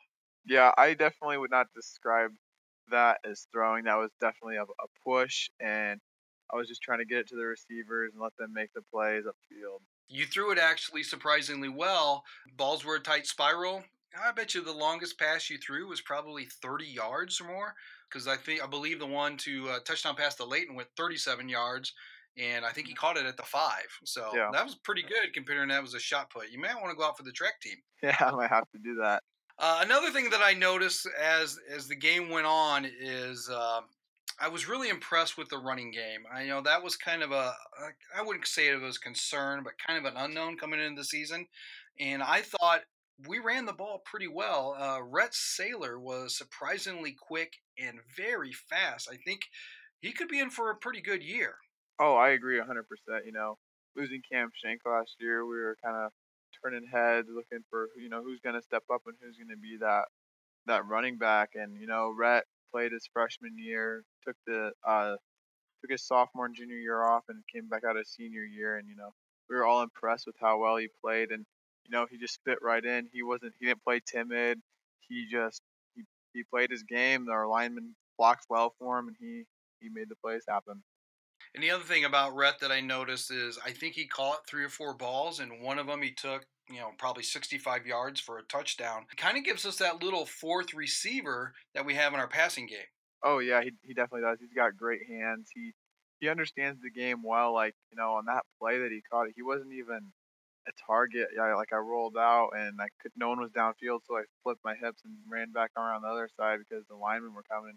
yeah 0.44 0.70
i 0.76 0.92
definitely 0.92 1.38
would 1.38 1.50
not 1.50 1.66
describe 1.74 2.30
that 2.90 3.18
as 3.28 3.46
throwing 3.52 3.84
that 3.84 3.96
was 3.96 4.10
definitely 4.20 4.56
a, 4.56 4.62
a 4.62 4.88
push 5.04 5.48
and 5.60 6.00
I 6.52 6.56
was 6.56 6.68
just 6.68 6.82
trying 6.82 6.98
to 6.98 7.04
get 7.04 7.18
it 7.18 7.28
to 7.28 7.36
the 7.36 7.46
receivers 7.46 8.12
and 8.12 8.22
let 8.22 8.36
them 8.36 8.52
make 8.52 8.72
the 8.74 8.82
plays 8.82 9.24
upfield. 9.24 9.80
You 10.08 10.26
threw 10.26 10.52
it 10.52 10.58
actually 10.58 11.02
surprisingly 11.02 11.68
well. 11.68 12.24
Balls 12.56 12.84
were 12.84 12.96
a 12.96 13.00
tight 13.00 13.26
spiral. 13.26 13.82
I 14.22 14.30
bet 14.30 14.54
you 14.54 14.62
the 14.62 14.72
longest 14.72 15.18
pass 15.18 15.50
you 15.50 15.58
threw 15.58 15.88
was 15.88 16.00
probably 16.00 16.44
30 16.44 16.84
yards 16.84 17.40
or 17.40 17.44
more. 17.44 17.74
Because 18.14 18.28
I 18.28 18.36
think 18.36 18.62
I 18.62 18.66
believe 18.68 19.00
the 19.00 19.06
one 19.06 19.36
to 19.38 19.68
uh, 19.70 19.78
touchdown 19.84 20.14
pass 20.14 20.36
to 20.36 20.44
Leighton 20.44 20.76
went 20.76 20.88
37 20.96 21.48
yards, 21.48 21.92
and 22.38 22.64
I 22.64 22.70
think 22.70 22.86
he 22.86 22.94
caught 22.94 23.16
it 23.16 23.26
at 23.26 23.36
the 23.36 23.42
five. 23.42 23.88
So 24.04 24.30
yeah. 24.34 24.50
that 24.52 24.64
was 24.64 24.76
pretty 24.76 25.02
good 25.02 25.34
considering 25.34 25.68
that 25.68 25.82
was 25.82 25.94
a 25.94 26.00
shot 26.00 26.30
put. 26.30 26.50
You 26.50 26.60
might 26.60 26.76
want 26.76 26.90
to 26.90 26.96
go 26.96 27.04
out 27.04 27.16
for 27.16 27.24
the 27.24 27.32
track 27.32 27.60
team. 27.60 27.76
Yeah, 28.02 28.16
I 28.20 28.32
might 28.32 28.50
have 28.50 28.70
to 28.72 28.78
do 28.78 28.96
that. 28.96 29.22
Uh, 29.58 29.80
another 29.82 30.10
thing 30.10 30.28
that 30.28 30.42
I 30.44 30.52
noticed 30.52 31.08
as 31.18 31.58
as 31.74 31.88
the 31.88 31.96
game 31.96 32.28
went 32.28 32.44
on 32.44 32.86
is 33.00 33.48
uh, 33.50 33.80
I 34.38 34.48
was 34.48 34.68
really 34.68 34.90
impressed 34.90 35.38
with 35.38 35.48
the 35.48 35.56
running 35.56 35.90
game. 35.90 36.24
I 36.30 36.44
know 36.44 36.60
that 36.60 36.82
was 36.82 36.96
kind 36.96 37.22
of 37.22 37.32
a 37.32 37.54
I 38.14 38.22
wouldn't 38.22 38.46
say 38.46 38.68
it 38.68 38.80
was 38.80 38.98
concern, 38.98 39.62
but 39.64 39.72
kind 39.78 39.98
of 39.98 40.12
an 40.12 40.18
unknown 40.20 40.58
coming 40.58 40.80
into 40.80 41.00
the 41.00 41.04
season, 41.04 41.46
and 41.98 42.22
I 42.22 42.42
thought 42.42 42.82
we 43.26 43.38
ran 43.38 43.64
the 43.64 43.72
ball 43.72 44.02
pretty 44.04 44.28
well. 44.28 44.76
Uh, 44.78 45.02
Rhett 45.02 45.32
Saylor 45.32 46.00
was 46.00 46.36
surprisingly 46.36 47.14
quick 47.18 47.54
and 47.78 47.98
very 48.16 48.52
fast. 48.52 49.08
I 49.10 49.16
think 49.16 49.42
he 50.00 50.12
could 50.12 50.28
be 50.28 50.40
in 50.40 50.50
for 50.50 50.70
a 50.70 50.76
pretty 50.76 51.00
good 51.00 51.22
year. 51.22 51.56
Oh, 52.00 52.14
I 52.14 52.30
agree 52.30 52.58
100%. 52.58 52.82
You 53.24 53.32
know, 53.32 53.58
losing 53.96 54.22
Cam 54.30 54.50
Shank 54.62 54.80
last 54.84 55.16
year, 55.20 55.46
we 55.46 55.56
were 55.56 55.76
kind 55.82 55.96
of 55.96 56.10
turning 56.62 56.86
heads, 56.90 57.28
looking 57.32 57.64
for 57.70 57.88
you 57.96 58.08
know 58.08 58.22
who's 58.22 58.40
going 58.40 58.54
to 58.56 58.62
step 58.62 58.82
up 58.92 59.02
and 59.06 59.16
who's 59.20 59.36
going 59.36 59.54
to 59.54 59.60
be 59.60 59.76
that 59.80 60.04
that 60.66 60.86
running 60.86 61.18
back. 61.18 61.50
And 61.54 61.76
you 61.80 61.86
know, 61.86 62.12
Rhett 62.16 62.44
played 62.72 62.92
his 62.92 63.08
freshman 63.12 63.56
year, 63.56 64.04
took 64.26 64.36
the 64.46 64.72
uh, 64.86 65.16
took 65.80 65.90
his 65.90 66.06
sophomore 66.06 66.46
and 66.46 66.56
junior 66.56 66.76
year 66.76 67.04
off, 67.04 67.24
and 67.28 67.42
came 67.52 67.68
back 67.68 67.82
out 67.88 67.96
his 67.96 68.10
senior 68.10 68.44
year. 68.44 68.76
And 68.76 68.88
you 68.88 68.96
know, 68.96 69.10
we 69.48 69.56
were 69.56 69.66
all 69.66 69.82
impressed 69.82 70.26
with 70.26 70.36
how 70.40 70.58
well 70.58 70.76
he 70.76 70.88
played, 71.02 71.30
and 71.30 71.46
you 71.84 71.90
know, 71.90 72.06
he 72.10 72.18
just 72.18 72.40
fit 72.44 72.58
right 72.62 72.84
in. 72.84 73.08
He 73.12 73.22
wasn't 73.22 73.52
he 73.58 73.66
didn't 73.66 73.84
play 73.84 74.00
timid. 74.04 74.60
He 75.08 75.26
just 75.30 75.60
he, 75.94 76.02
he 76.32 76.42
played 76.44 76.70
his 76.70 76.82
game. 76.82 77.28
Our 77.28 77.46
lineman 77.46 77.94
blocked 78.18 78.46
well 78.48 78.74
for 78.78 78.98
him, 78.98 79.08
and 79.08 79.16
he 79.18 79.44
he 79.80 79.88
made 79.88 80.08
the 80.08 80.16
plays 80.16 80.44
happen. 80.48 80.82
And 81.54 81.62
the 81.62 81.70
other 81.70 81.84
thing 81.84 82.04
about 82.04 82.34
Rhett 82.34 82.58
that 82.60 82.72
I 82.72 82.80
noticed 82.80 83.30
is 83.30 83.58
I 83.64 83.70
think 83.70 83.94
he 83.94 84.06
caught 84.06 84.46
three 84.46 84.64
or 84.64 84.68
four 84.68 84.94
balls, 84.94 85.40
and 85.40 85.62
one 85.62 85.78
of 85.78 85.86
them 85.86 86.02
he 86.02 86.12
took 86.12 86.46
you 86.70 86.78
know, 86.78 86.90
probably 86.98 87.22
65 87.22 87.86
yards 87.86 88.20
for 88.20 88.38
a 88.38 88.42
touchdown. 88.44 89.06
It 89.10 89.16
kind 89.16 89.36
of 89.36 89.44
gives 89.44 89.66
us 89.66 89.76
that 89.76 90.02
little 90.02 90.24
fourth 90.24 90.72
receiver 90.72 91.52
that 91.74 91.84
we 91.84 91.94
have 91.94 92.14
in 92.14 92.20
our 92.20 92.28
passing 92.28 92.66
game. 92.66 92.78
Oh 93.22 93.38
yeah, 93.38 93.62
he 93.62 93.72
he 93.82 93.94
definitely 93.94 94.22
does. 94.22 94.38
He's 94.40 94.52
got 94.54 94.76
great 94.76 95.00
hands. 95.08 95.48
He 95.54 95.72
he 96.20 96.28
understands 96.28 96.80
the 96.82 96.90
game 96.90 97.22
well. 97.22 97.54
Like 97.54 97.74
you 97.90 97.96
know, 97.96 98.14
on 98.14 98.26
that 98.26 98.44
play 98.60 98.78
that 98.78 98.90
he 98.90 99.02
caught, 99.10 99.28
he 99.34 99.42
wasn't 99.42 99.72
even 99.72 100.12
a 100.66 100.72
target. 100.86 101.28
Yeah, 101.36 101.54
like 101.54 101.72
I 101.72 101.76
rolled 101.76 102.16
out 102.16 102.50
and 102.56 102.80
I 102.80 102.88
could. 103.00 103.12
No 103.16 103.28
one 103.28 103.40
was 103.40 103.50
downfield, 103.50 104.00
so 104.06 104.16
I 104.16 104.22
flipped 104.42 104.64
my 104.64 104.74
hips 104.74 105.02
and 105.04 105.14
ran 105.28 105.52
back 105.52 105.70
around 105.76 106.02
the 106.02 106.08
other 106.08 106.28
side 106.36 106.58
because 106.58 106.84
the 106.88 106.96
linemen 106.96 107.34
were 107.34 107.44
coming. 107.50 107.74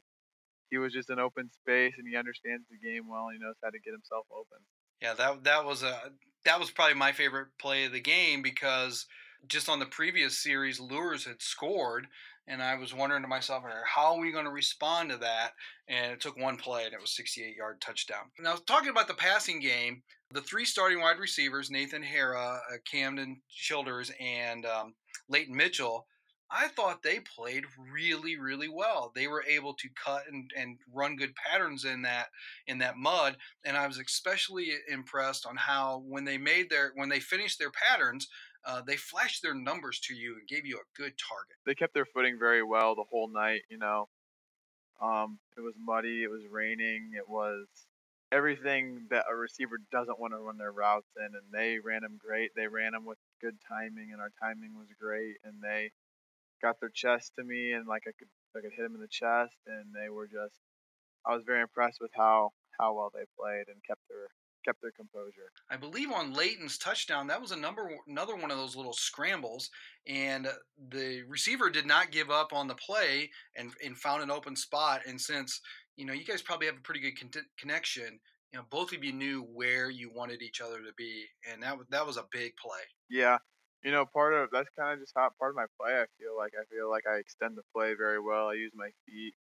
He 0.70 0.78
was 0.78 0.94
just 0.94 1.10
in 1.10 1.20
open 1.20 1.50
space 1.52 1.94
and 1.98 2.08
he 2.08 2.16
understands 2.16 2.66
the 2.70 2.78
game 2.78 3.08
well. 3.08 3.30
He 3.32 3.40
knows 3.40 3.56
how 3.64 3.70
to 3.70 3.80
get 3.80 3.94
himself 3.94 4.26
open. 4.32 4.60
Yeah, 5.02 5.14
that 5.14 5.44
that 5.44 5.66
was 5.66 5.84
a 5.84 6.12
that 6.46 6.60
was 6.60 6.72
probably 6.72 6.96
my 6.96 7.12
favorite 7.12 7.50
play 7.60 7.86
of 7.86 7.92
the 7.92 8.00
game 8.00 8.42
because 8.42 9.06
just 9.48 9.70
on 9.70 9.80
the 9.80 9.86
previous 9.86 10.38
series, 10.38 10.80
Luers 10.80 11.26
had 11.26 11.42
scored, 11.42 12.08
and 12.48 12.62
I 12.62 12.76
was 12.76 12.94
wondering 12.94 13.22
to 13.22 13.28
myself, 13.28 13.64
how 13.86 14.16
are 14.16 14.20
we 14.20 14.32
going 14.32 14.46
to 14.46 14.52
respond 14.52 15.10
to 15.10 15.18
that? 15.18 15.52
And 15.88 16.14
it 16.14 16.22
took 16.22 16.38
one 16.38 16.58
play, 16.58 16.86
and 16.86 16.94
it 16.94 17.02
was 17.02 17.16
68 17.16 17.56
yard 17.56 17.82
touchdown. 17.82 18.32
Now, 18.40 18.56
talking 18.66 18.90
about 18.90 19.08
the 19.08 19.14
passing 19.14 19.60
game, 19.60 20.02
the 20.32 20.42
three 20.42 20.66
starting 20.66 21.02
wide 21.02 21.20
receivers, 21.20 21.70
Nathan 21.70 22.04
Hara, 22.04 22.60
uh, 22.72 22.78
Camden 22.90 23.42
Childers, 23.50 24.12
and 24.20 24.66
um, 24.66 24.94
Leighton 25.30 25.56
Mitchell, 25.56 26.06
I 26.50 26.70
thought 26.70 27.04
they 27.04 27.20
played 27.20 27.66
really, 27.92 28.38
really 28.38 28.70
well. 28.70 29.12
They 29.14 29.28
were 29.28 29.44
able 29.44 29.74
to 29.74 29.90
cut 30.02 30.24
and, 30.32 30.50
and 30.56 30.78
run 30.94 31.18
good 31.18 31.34
patterns 31.36 31.84
in 31.84 32.02
that 32.04 32.28
in 32.68 32.78
that 32.78 32.98
mud, 32.98 33.36
and 33.66 33.76
I 33.76 33.86
was 33.86 33.98
especially 33.98 34.72
impressed 34.90 35.46
on 35.46 35.58
how 35.58 36.04
when 36.08 36.24
they 36.24 36.38
made 36.38 36.70
their 36.70 36.92
when 36.96 37.10
they 37.10 37.20
finished 37.20 37.60
their 37.60 37.72
patterns, 37.72 38.30
uh, 38.66 38.82
they 38.82 38.96
flashed 38.96 39.42
their 39.42 39.54
numbers 39.54 40.00
to 40.02 40.16
you 40.16 40.36
and 40.38 40.48
gave 40.48 40.66
you 40.66 40.78
a 40.78 41.02
good 41.02 41.14
target. 41.18 41.58
They 41.66 41.76
kept 41.76 41.94
their 41.94 42.06
footing 42.06 42.38
very 42.40 42.64
well 42.64 42.96
the 42.96 43.06
whole 43.10 43.28
night. 43.28 43.62
You 43.70 43.78
know, 43.78 44.10
um, 45.02 45.40
it 45.58 45.62
was 45.62 45.74
muddy, 45.80 46.24
it 46.24 46.30
was 46.32 46.44
raining, 46.50 47.12
it 47.16 47.28
was 47.28 47.66
everything 48.32 49.08
that 49.10 49.26
a 49.32 49.36
receiver 49.36 49.78
doesn't 49.92 50.20
want 50.20 50.34
to 50.34 50.40
run 50.40 50.58
their 50.58 50.72
routes 50.72 51.08
in, 51.18 51.26
and 51.26 51.44
they 51.52 51.80
ran 51.80 52.02
them 52.02 52.20
great. 52.20 52.52
They 52.56 52.68
ran 52.68 52.92
them 52.92 53.06
with 53.06 53.18
good 53.42 53.56
timing, 53.68 54.12
and 54.12 54.22
our 54.22 54.32
timing 54.42 54.78
was 54.78 54.88
great, 55.00 55.38
and 55.44 55.62
they 55.62 55.92
got 56.62 56.80
their 56.80 56.90
chest 56.90 57.34
to 57.36 57.44
me 57.44 57.74
and 57.74 57.88
like 57.88 58.04
I 58.08 58.12
could 58.18 58.28
I 58.56 58.62
could 58.62 58.74
hit 58.74 58.84
them 58.84 58.96
in 58.96 59.02
the 59.02 59.08
chest 59.08 59.56
and 59.68 59.94
they 59.94 60.10
were 60.10 60.28
just 60.28 60.58
I 61.26 61.36
was 61.36 61.44
very 61.46 61.62
impressed 61.62 62.00
with 62.02 62.12
how 62.16 62.52
how 62.80 62.94
well 62.94 63.12
they 63.14 63.26
played 63.40 63.68
and 63.68 63.84
kept 63.86 64.02
their 64.10 64.28
kept 64.68 64.82
their 64.82 64.92
composure. 64.92 65.52
I 65.70 65.78
believe 65.78 66.12
on 66.12 66.34
Leighton's 66.34 66.78
touchdown 66.78 67.28
that 67.28 67.42
was 67.42 67.52
a 67.52 67.56
number 67.56 67.90
another 68.08 68.36
one 68.36 68.52
of 68.52 68.58
those 68.58 68.76
little 68.76 68.94
scrambles 68.94 69.70
and 70.06 70.48
the 70.90 71.24
receiver 71.28 71.70
did 71.70 71.86
not 71.86 72.12
give 72.12 72.30
up 72.30 72.52
on 72.54 72.68
the 72.68 72.76
play 72.76 73.30
and 73.56 73.72
and 73.84 73.98
found 73.98 74.22
an 74.22 74.32
open 74.32 74.56
spot 74.56 75.02
and 75.08 75.20
since 75.20 75.62
you 75.96 76.06
know 76.06 76.14
you 76.14 76.26
guys 76.26 76.42
probably 76.42 76.68
have 76.68 76.78
a 76.78 76.82
pretty 76.82 77.00
good 77.00 77.20
con- 77.20 77.46
connection 77.58 78.20
you 78.52 78.60
know 78.60 78.66
both 78.70 78.94
of 78.94 79.04
you 79.04 79.14
knew 79.14 79.42
where 79.42 79.90
you 79.90 80.12
wanted 80.14 80.42
each 80.42 80.62
other 80.62 80.78
to 80.80 80.94
be 80.98 81.26
and 81.50 81.64
that 81.64 81.78
that 81.90 82.06
was 82.06 82.18
a 82.18 82.26
big 82.32 82.54
play. 82.58 82.82
Yeah, 83.10 83.38
you 83.84 83.92
know, 83.92 84.06
part 84.06 84.34
of 84.34 84.50
that's 84.52 84.70
kind 84.78 84.94
of 84.94 85.00
just 85.00 85.14
how 85.16 85.30
part 85.40 85.52
of 85.52 85.56
my 85.56 85.66
play. 85.80 85.94
I 85.96 86.06
feel 86.20 86.36
like 86.36 86.54
I 86.60 86.66
feel 86.74 86.90
like 86.90 87.06
I 87.08 87.18
extend 87.18 87.56
the 87.58 87.64
play 87.74 87.94
very 87.94 88.20
well. 88.20 88.50
I 88.50 88.54
use 88.54 88.72
my 88.76 88.90
feet. 89.06 89.34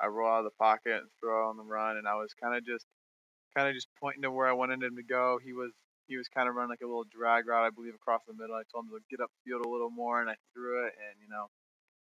I 0.00 0.06
roll 0.06 0.30
out 0.30 0.40
of 0.40 0.44
the 0.44 0.58
pocket 0.58 1.00
and 1.00 1.08
throw 1.20 1.48
on 1.48 1.56
the 1.56 1.62
run, 1.62 1.96
and 1.96 2.08
I 2.08 2.14
was 2.16 2.34
kind 2.34 2.56
of 2.56 2.66
just 2.66 2.86
kind 3.56 3.68
of 3.68 3.74
just 3.74 3.88
pointing 4.00 4.22
to 4.22 4.30
where 4.30 4.48
I 4.48 4.52
wanted 4.52 4.82
him 4.82 4.96
to 4.96 5.02
go. 5.02 5.38
He 5.42 5.52
was 5.52 5.70
he 6.06 6.16
was 6.16 6.28
kind 6.28 6.48
of 6.48 6.54
running 6.54 6.70
like 6.70 6.82
a 6.82 6.86
little 6.86 7.06
drag 7.10 7.46
route, 7.46 7.64
I 7.64 7.70
believe, 7.70 7.94
across 7.94 8.20
the 8.26 8.34
middle. 8.34 8.54
I 8.54 8.62
told 8.70 8.86
him 8.86 8.90
to 8.92 9.00
get 9.10 9.22
up 9.22 9.30
field 9.44 9.64
a 9.64 9.68
little 9.68 9.90
more, 9.90 10.20
and 10.20 10.28
I 10.28 10.36
threw 10.52 10.86
it, 10.86 10.92
and 10.98 11.16
you 11.22 11.28
know, 11.28 11.46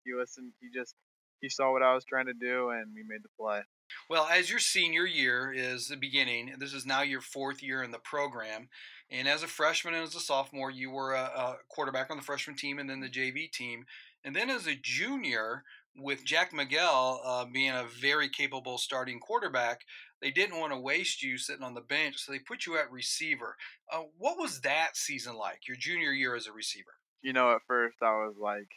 he 0.04 0.12
listened. 0.14 0.52
He 0.60 0.68
just 0.72 0.94
he 1.40 1.48
saw 1.48 1.72
what 1.72 1.82
I 1.82 1.94
was 1.94 2.04
trying 2.04 2.26
to 2.26 2.34
do, 2.34 2.70
and 2.70 2.92
we 2.94 3.02
made 3.02 3.22
the 3.22 3.28
play. 3.38 3.62
Well, 4.08 4.26
as 4.26 4.50
your 4.50 4.58
senior 4.58 5.06
year 5.06 5.52
is 5.52 5.88
the 5.88 5.96
beginning, 5.96 6.54
this 6.58 6.72
is 6.72 6.86
now 6.86 7.02
your 7.02 7.20
fourth 7.20 7.62
year 7.62 7.82
in 7.82 7.90
the 7.90 7.98
program. 7.98 8.68
And 9.10 9.28
as 9.28 9.42
a 9.42 9.48
freshman 9.48 9.94
and 9.94 10.02
as 10.02 10.14
a 10.16 10.20
sophomore, 10.20 10.70
you 10.70 10.90
were 10.90 11.14
a, 11.14 11.22
a 11.22 11.56
quarterback 11.68 12.10
on 12.10 12.16
the 12.16 12.22
freshman 12.22 12.56
team 12.56 12.78
and 12.78 12.90
then 12.90 13.00
the 13.00 13.08
JV 13.08 13.50
team. 13.50 13.86
And 14.24 14.34
then 14.34 14.50
as 14.50 14.66
a 14.66 14.74
junior, 14.74 15.62
with 15.98 16.24
Jack 16.24 16.52
Miguel 16.52 17.20
uh, 17.24 17.44
being 17.44 17.70
a 17.70 17.84
very 18.00 18.28
capable 18.28 18.78
starting 18.78 19.18
quarterback, 19.20 19.82
they 20.20 20.30
didn't 20.30 20.58
want 20.58 20.72
to 20.72 20.78
waste 20.78 21.22
you 21.22 21.38
sitting 21.38 21.64
on 21.64 21.74
the 21.74 21.80
bench, 21.80 22.18
so 22.18 22.32
they 22.32 22.38
put 22.38 22.66
you 22.66 22.78
at 22.78 22.90
receiver. 22.90 23.56
Uh, 23.92 24.02
what 24.18 24.38
was 24.38 24.60
that 24.62 24.96
season 24.96 25.36
like, 25.36 25.68
your 25.68 25.76
junior 25.76 26.12
year 26.12 26.34
as 26.34 26.46
a 26.46 26.52
receiver? 26.52 26.94
You 27.22 27.32
know, 27.32 27.52
at 27.54 27.62
first 27.66 27.96
I 28.02 28.12
was 28.26 28.36
like, 28.40 28.68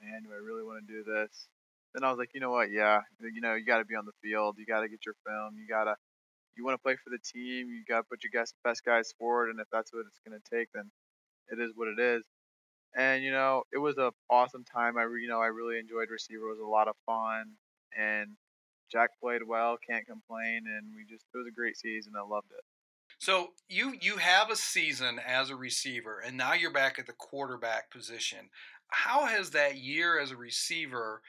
man, 0.00 0.22
do 0.22 0.30
I 0.32 0.36
really 0.36 0.62
want 0.62 0.86
to 0.86 0.92
do 0.92 1.02
this? 1.02 1.48
Then 1.94 2.04
I 2.04 2.10
was 2.10 2.18
like, 2.18 2.30
you 2.34 2.40
know 2.40 2.50
what? 2.50 2.70
Yeah, 2.70 3.00
you 3.20 3.40
know, 3.40 3.54
you 3.54 3.64
got 3.64 3.78
to 3.78 3.84
be 3.84 3.94
on 3.94 4.04
the 4.04 4.12
field. 4.22 4.56
You 4.58 4.66
got 4.66 4.80
to 4.80 4.88
get 4.88 5.06
your 5.06 5.14
film. 5.26 5.56
You 5.56 5.66
got 5.66 5.84
to 5.84 5.94
you 6.56 6.64
want 6.64 6.74
to 6.74 6.82
play 6.82 6.96
for 6.96 7.10
the 7.10 7.18
team. 7.18 7.68
You 7.68 7.84
got 7.86 7.98
to 7.98 8.02
put 8.04 8.24
your 8.24 8.32
best 8.32 8.54
best 8.64 8.84
guys 8.84 9.12
forward, 9.18 9.50
and 9.50 9.60
if 9.60 9.66
that's 9.72 9.92
what 9.92 10.04
it's 10.06 10.20
going 10.26 10.38
to 10.38 10.56
take, 10.56 10.68
then 10.74 10.90
it 11.48 11.60
is 11.60 11.72
what 11.74 11.88
it 11.88 11.98
is. 11.98 12.22
And 12.96 13.22
you 13.22 13.30
know, 13.30 13.64
it 13.72 13.78
was 13.78 13.98
a 13.98 14.12
awesome 14.30 14.64
time. 14.64 14.96
I 14.96 15.02
re- 15.02 15.22
you 15.22 15.28
know 15.28 15.40
I 15.40 15.46
really 15.46 15.78
enjoyed 15.78 16.08
receiver. 16.10 16.46
It 16.46 16.58
was 16.58 16.60
a 16.60 16.66
lot 16.66 16.88
of 16.88 16.96
fun, 17.04 17.52
and 17.96 18.30
Jack 18.90 19.10
played 19.20 19.42
well. 19.46 19.76
Can't 19.88 20.06
complain. 20.06 20.62
And 20.66 20.94
we 20.94 21.04
just 21.04 21.26
it 21.34 21.36
was 21.36 21.46
a 21.46 21.54
great 21.54 21.76
season. 21.76 22.14
I 22.16 22.26
loved 22.26 22.50
it. 22.52 22.64
So 23.18 23.48
you 23.68 23.94
you 24.00 24.16
have 24.16 24.50
a 24.50 24.56
season 24.56 25.20
as 25.26 25.50
a 25.50 25.56
receiver, 25.56 26.20
and 26.24 26.36
now 26.36 26.52
you're 26.54 26.72
back 26.72 26.98
at 26.98 27.06
the 27.06 27.12
quarterback 27.12 27.90
position. 27.90 28.50
How 28.88 29.26
has 29.26 29.50
that 29.50 29.76
year 29.76 30.18
as 30.18 30.30
a 30.30 30.36
receiver 30.36 31.22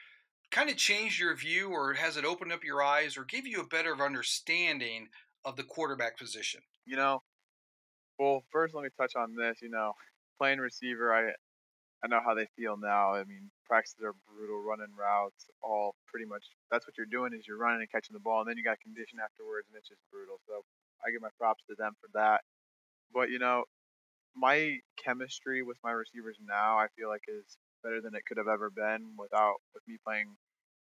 kind 0.50 0.70
of 0.70 0.76
changed 0.76 1.20
your 1.20 1.34
view, 1.34 1.68
or 1.70 1.94
has 1.94 2.16
it 2.16 2.24
opened 2.24 2.52
up 2.52 2.64
your 2.64 2.82
eyes, 2.82 3.16
or 3.16 3.24
give 3.24 3.46
you 3.46 3.60
a 3.60 3.66
better 3.66 3.94
understanding 4.02 5.08
of 5.44 5.56
the 5.56 5.64
quarterback 5.64 6.18
position? 6.18 6.60
You 6.86 6.96
know, 6.96 7.22
well, 8.18 8.44
first 8.50 8.74
let 8.74 8.84
me 8.84 8.90
touch 8.96 9.16
on 9.16 9.34
this. 9.34 9.58
You 9.62 9.70
know, 9.70 9.92
playing 10.38 10.58
receiver, 10.58 11.14
I 11.14 11.32
I 12.02 12.06
know 12.06 12.20
how 12.24 12.34
they 12.34 12.46
feel 12.54 12.76
now. 12.76 13.14
I 13.14 13.24
mean, 13.24 13.50
practices 13.66 14.02
are 14.04 14.14
brutal, 14.30 14.62
running 14.62 14.94
routes, 14.94 15.50
all 15.62 15.94
pretty 16.06 16.26
much. 16.26 16.44
That's 16.70 16.86
what 16.86 16.96
you're 16.96 17.10
doing 17.10 17.34
is 17.34 17.46
you're 17.46 17.58
running 17.58 17.80
and 17.82 17.90
catching 17.90 18.14
the 18.14 18.22
ball, 18.22 18.40
and 18.40 18.48
then 18.48 18.56
you 18.56 18.62
got 18.62 18.78
condition 18.78 19.18
afterwards, 19.18 19.66
and 19.66 19.76
it's 19.76 19.88
just 19.88 20.02
brutal. 20.12 20.38
So 20.46 20.62
I 21.02 21.10
give 21.10 21.22
my 21.22 21.34
props 21.38 21.64
to 21.68 21.74
them 21.74 21.94
for 21.98 22.06
that. 22.14 22.46
But 23.12 23.30
you 23.30 23.38
know, 23.38 23.64
my 24.36 24.78
chemistry 25.02 25.62
with 25.62 25.78
my 25.82 25.90
receivers 25.90 26.38
now, 26.38 26.78
I 26.78 26.86
feel 26.94 27.08
like 27.08 27.22
is 27.26 27.58
better 27.82 28.00
than 28.00 28.14
it 28.14 28.22
could 28.26 28.38
have 28.38 28.48
ever 28.48 28.70
been 28.70 29.18
without 29.18 29.58
with 29.74 29.82
me 29.88 29.98
playing 30.04 30.36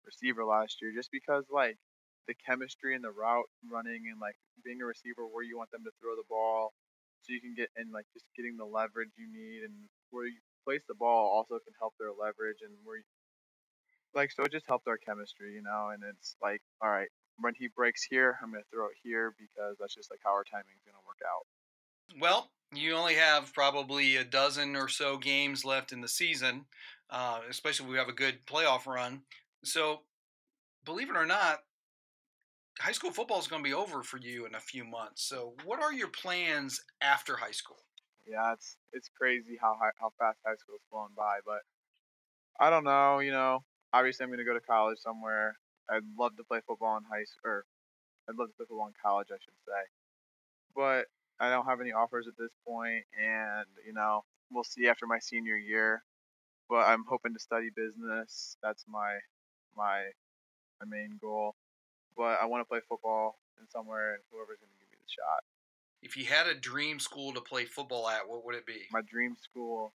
receiver 0.04 0.44
last 0.44 0.82
year. 0.82 0.92
Just 0.92 1.10
because 1.10 1.44
like 1.48 1.76
the 2.28 2.34
chemistry 2.44 2.94
and 2.94 3.04
the 3.04 3.10
route 3.10 3.48
running 3.64 4.12
and 4.12 4.20
like 4.20 4.36
being 4.64 4.82
a 4.82 4.86
receiver 4.86 5.24
where 5.24 5.44
you 5.44 5.56
want 5.56 5.70
them 5.72 5.84
to 5.84 5.92
throw 6.00 6.12
the 6.12 6.28
ball, 6.28 6.72
so 7.24 7.32
you 7.32 7.40
can 7.40 7.54
get 7.56 7.68
and 7.76 7.88
like 7.92 8.06
just 8.12 8.26
getting 8.36 8.56
the 8.56 8.68
leverage 8.68 9.12
you 9.16 9.28
need 9.32 9.64
and 9.64 9.72
where 10.10 10.26
you 10.26 10.40
place 10.70 10.82
the 10.86 10.94
ball 10.94 11.32
also 11.34 11.58
can 11.58 11.74
help 11.80 11.94
their 11.98 12.12
leverage 12.12 12.58
and 12.62 12.72
where 12.84 12.98
you, 12.98 13.02
like 14.14 14.30
so 14.30 14.44
it 14.44 14.52
just 14.52 14.66
helped 14.68 14.86
our 14.86 14.96
chemistry, 14.96 15.52
you 15.54 15.62
know. 15.62 15.90
And 15.92 16.02
it's 16.08 16.36
like, 16.40 16.62
all 16.80 16.90
right, 16.90 17.08
when 17.40 17.54
he 17.58 17.68
breaks 17.74 18.04
here, 18.04 18.38
I'm 18.40 18.52
to 18.52 18.60
throw 18.72 18.86
it 18.86 18.96
here 19.02 19.34
because 19.36 19.76
that's 19.80 19.94
just 19.94 20.10
like 20.10 20.20
how 20.24 20.30
our 20.30 20.44
timing 20.44 20.74
is 20.76 20.84
going 20.84 20.94
to 20.94 21.06
work 21.06 21.18
out. 21.26 22.20
Well, 22.20 22.50
you 22.72 22.94
only 22.94 23.14
have 23.14 23.52
probably 23.52 24.16
a 24.16 24.24
dozen 24.24 24.76
or 24.76 24.88
so 24.88 25.18
games 25.18 25.64
left 25.64 25.90
in 25.90 26.00
the 26.00 26.08
season, 26.08 26.66
uh, 27.10 27.40
especially 27.48 27.86
if 27.86 27.92
we 27.92 27.98
have 27.98 28.08
a 28.08 28.12
good 28.12 28.46
playoff 28.46 28.86
run. 28.86 29.22
So, 29.64 30.02
believe 30.84 31.10
it 31.10 31.16
or 31.16 31.26
not, 31.26 31.58
high 32.78 32.92
school 32.92 33.10
football 33.10 33.40
is 33.40 33.48
going 33.48 33.62
to 33.62 33.68
be 33.68 33.74
over 33.74 34.02
for 34.04 34.18
you 34.18 34.46
in 34.46 34.54
a 34.54 34.60
few 34.60 34.84
months. 34.84 35.22
So, 35.24 35.54
what 35.64 35.82
are 35.82 35.92
your 35.92 36.08
plans 36.08 36.80
after 37.00 37.36
high 37.36 37.50
school? 37.50 37.78
Yeah, 38.26 38.52
it's 38.52 38.76
it's 38.92 39.10
crazy 39.18 39.58
how 39.60 39.76
high, 39.80 39.90
how 40.00 40.12
fast 40.18 40.38
high 40.46 40.56
school 40.56 40.76
is 40.76 40.82
flowing 40.90 41.14
by, 41.16 41.40
but 41.44 41.62
I 42.60 42.70
don't 42.70 42.84
know. 42.84 43.18
You 43.20 43.32
know, 43.32 43.64
obviously 43.92 44.24
I'm 44.24 44.30
to 44.36 44.44
go 44.44 44.54
to 44.54 44.60
college 44.60 44.98
somewhere. 44.98 45.56
I'd 45.90 46.04
love 46.18 46.36
to 46.36 46.44
play 46.44 46.60
football 46.66 46.96
in 46.98 47.04
high 47.04 47.24
school, 47.24 47.50
or 47.50 47.64
I'd 48.28 48.36
love 48.36 48.48
to 48.48 48.54
play 48.56 48.66
football 48.68 48.88
in 48.88 48.94
college, 49.02 49.28
I 49.32 49.38
should 49.42 49.58
say. 49.66 49.82
But 50.76 51.06
I 51.40 51.50
don't 51.50 51.66
have 51.66 51.80
any 51.80 51.92
offers 51.92 52.28
at 52.28 52.36
this 52.38 52.52
point, 52.66 53.04
and 53.18 53.66
you 53.86 53.92
know, 53.94 54.24
we'll 54.50 54.64
see 54.64 54.88
after 54.88 55.06
my 55.06 55.18
senior 55.18 55.56
year. 55.56 56.02
But 56.68 56.88
I'm 56.88 57.04
hoping 57.08 57.34
to 57.34 57.40
study 57.40 57.70
business. 57.74 58.56
That's 58.62 58.84
my 58.88 59.18
my 59.76 60.04
my 60.80 60.86
main 60.88 61.18
goal. 61.20 61.54
But 62.16 62.40
I 62.40 62.46
want 62.46 62.62
to 62.62 62.68
play 62.68 62.80
football 62.88 63.38
in 63.60 63.68
somewhere, 63.70 64.14
and 64.14 64.22
whoever's 64.32 64.58
to 64.60 64.66
give 64.80 64.90
me 64.90 64.98
the 65.00 65.08
shot. 65.10 65.42
If 66.02 66.16
you 66.16 66.24
had 66.24 66.46
a 66.46 66.54
dream 66.54 66.98
school 66.98 67.32
to 67.34 67.40
play 67.40 67.64
football 67.64 68.08
at, 68.08 68.26
what 68.26 68.44
would 68.44 68.54
it 68.54 68.66
be? 68.66 68.86
My 68.90 69.02
dream 69.02 69.36
school 69.40 69.92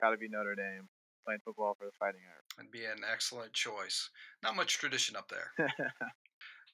got 0.00 0.10
to 0.10 0.16
be 0.16 0.28
Notre 0.28 0.54
Dame 0.54 0.88
playing 1.24 1.40
football 1.44 1.74
for 1.78 1.86
the 1.86 1.92
Fighting 1.98 2.20
Irish. 2.26 2.44
That'd 2.56 2.72
be 2.72 2.84
an 2.84 3.08
excellent 3.10 3.52
choice. 3.52 4.10
Not 4.42 4.56
much 4.56 4.78
tradition 4.78 5.16
up 5.16 5.28
there. 5.28 5.68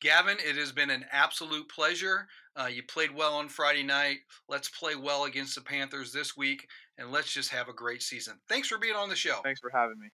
Gavin, 0.01 0.39
it 0.41 0.57
has 0.57 0.71
been 0.73 0.91
an 0.91 1.05
absolute 1.11 1.69
pleasure. 1.69 2.29
Uh, 2.57 2.67
you 2.67 2.83
played 2.85 3.15
well 3.15 3.35
on 3.35 3.49
Friday 3.49 3.83
night. 3.83 4.19
Let's 4.49 4.69
play 4.69 4.95
well 4.95 5.25
against 5.25 5.57
the 5.57 5.61
Panthers 5.61 6.13
this 6.13 6.37
week, 6.37 6.69
and 6.99 7.11
let's 7.11 7.33
just 7.33 7.51
have 7.51 7.69
a 7.69 7.73
great 7.73 8.03
season. 8.03 8.39
Thanks 8.49 8.69
for 8.69 8.79
being 8.79 8.95
on 8.95 9.09
the 9.09 9.17
show. 9.17 9.41
Thanks 9.43 9.61
for 9.61 9.71
having 9.75 9.99
me. 9.99 10.09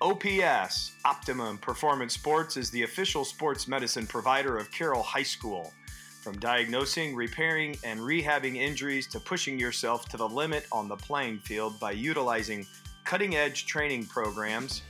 OPS, 0.00 0.92
Optimum 1.04 1.58
Performance 1.58 2.14
Sports, 2.14 2.56
is 2.56 2.70
the 2.70 2.82
official 2.84 3.24
sports 3.24 3.66
medicine 3.66 4.06
provider 4.06 4.56
of 4.56 4.70
Carroll 4.70 5.02
High 5.02 5.24
School. 5.24 5.72
From 6.22 6.38
diagnosing, 6.38 7.14
repairing, 7.14 7.76
and 7.84 8.00
rehabbing 8.00 8.56
injuries 8.56 9.06
to 9.08 9.20
pushing 9.20 9.58
yourself 9.58 10.08
to 10.08 10.16
the 10.16 10.28
limit 10.28 10.66
on 10.72 10.88
the 10.88 10.96
playing 10.96 11.38
field 11.38 11.78
by 11.78 11.92
utilizing 11.92 12.66
cutting 13.04 13.36
edge 13.36 13.66
training 13.66 14.06
programs, 14.06 14.82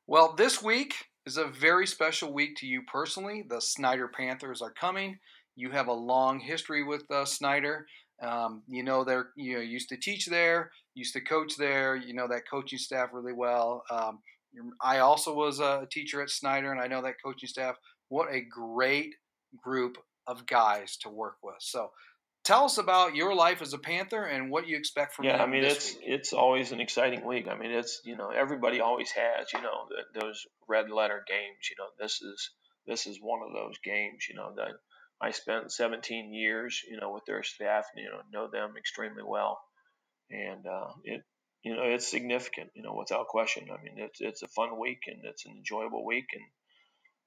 Well, 0.07 0.35
this 0.37 0.63
week 0.63 1.07
is 1.27 1.37
a 1.37 1.47
very 1.47 1.87
special 1.87 2.33
week 2.33 2.57
to 2.57 2.67
you 2.67 2.83
personally. 2.83 3.45
The 3.49 3.61
Snider 3.61 4.09
Panthers 4.09 4.63
are 4.63 4.73
coming. 4.73 5.19
You 5.57 5.71
have 5.71 5.89
a 5.89 5.93
long 5.93 6.39
history 6.39 6.85
with 6.85 7.03
uh, 7.11 7.25
Snider. 7.25 7.87
Um, 8.23 8.63
you 8.69 8.83
know 8.83 9.05
they're 9.05 9.29
you 9.37 9.55
know 9.55 9.61
used 9.61 9.91
to 9.91 9.97
teach 9.97 10.27
there, 10.27 10.71
used 10.95 11.13
to 11.15 11.21
coach 11.21 11.57
there. 11.59 11.97
You 11.97 12.15
know 12.15 12.29
that 12.29 12.49
coaching 12.51 12.79
staff 12.79 13.11
really 13.13 13.35
well. 13.35 13.83
Um, 13.91 14.21
I 14.81 15.01
also 15.01 15.35
was 15.35 15.61
a 15.61 15.87
teacher 15.91 16.23
at 16.23 16.31
Snider, 16.31 16.73
and 16.73 16.81
I 16.81 16.87
know 16.87 17.03
that 17.03 17.17
coaching 17.23 17.49
staff. 17.49 17.77
What 18.09 18.33
a 18.33 18.41
great 18.41 19.15
group 19.63 19.99
of 20.27 20.47
guys 20.47 20.97
to 20.99 21.09
work 21.09 21.37
with. 21.43 21.57
So, 21.61 21.91
tell 22.47 22.65
us 22.65 22.79
about 22.79 23.15
your 23.17 23.35
life 23.35 23.61
as 23.61 23.73
a 23.73 23.79
Panther 23.79 24.23
and 24.23 24.51
what 24.51 24.69
you 24.69 24.77
expect 24.77 25.15
from. 25.15 25.25
Yeah, 25.27 25.43
I 25.43 25.47
mean 25.47 25.65
it's 25.65 25.95
week. 25.95 26.05
it's 26.07 26.33
always 26.33 26.73
an 26.73 26.81
exciting 26.81 27.27
week. 27.27 27.49
I 27.51 27.57
mean 27.57 27.73
it's 27.73 28.01
you 28.05 28.17
know 28.17 28.31
everybody 28.31 28.81
always 28.81 29.11
has 29.11 29.53
you 29.53 29.61
know 29.61 29.89
the, 29.91 30.21
those 30.21 30.47
red 30.69 30.91
letter 30.91 31.25
games. 31.29 31.69
You 31.69 31.77
know 31.79 31.89
this 32.01 32.23
is 32.23 32.51
this 32.87 33.07
is 33.07 33.19
one 33.21 33.41
of 33.43 33.53
those 33.53 33.77
games. 33.85 34.27
You 34.31 34.37
know 34.37 34.53
that 34.57 34.73
I 35.21 35.31
spent 35.31 35.73
17 35.73 36.35
years, 36.35 36.83
you 36.89 37.01
know, 37.01 37.13
with 37.13 37.25
their 37.25 37.43
staff, 37.43 37.87
and, 37.95 38.05
you 38.05 38.11
know, 38.11 38.21
know 38.33 38.51
them 38.51 38.75
extremely 38.77 39.23
well, 39.27 39.59
and 40.31 40.67
uh, 40.67 40.93
it, 41.05 41.23
you 41.63 41.75
know, 41.75 41.85
it's 41.85 42.07
significant, 42.07 42.71
you 42.75 42.83
know, 42.83 42.95
without 42.95 43.27
question. 43.29 43.69
I 43.73 43.83
mean, 43.83 43.95
it's 43.97 44.21
it's 44.21 44.43
a 44.43 44.49
fun 44.49 44.79
week 44.79 45.01
and 45.07 45.25
it's 45.25 45.47
an 45.47 45.53
enjoyable 45.57 46.05
week, 46.05 46.27
and 46.35 46.45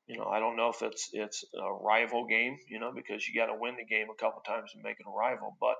you 0.09 0.17
know, 0.17 0.25
I 0.25 0.39
don't 0.39 0.57
know 0.57 0.69
if 0.69 0.81
it's 0.81 1.11
it's 1.13 1.45
a 1.53 1.71
rival 1.71 2.25
game, 2.25 2.57
you 2.67 2.79
know, 2.79 2.91
because 2.91 3.27
you 3.27 3.39
got 3.39 3.45
to 3.45 3.59
win 3.59 3.75
the 3.77 3.85
game 3.85 4.07
a 4.09 4.19
couple 4.19 4.41
times 4.41 4.71
to 4.71 4.79
make 4.83 4.97
it 4.99 5.05
a 5.07 5.11
rival, 5.11 5.55
but 5.61 5.77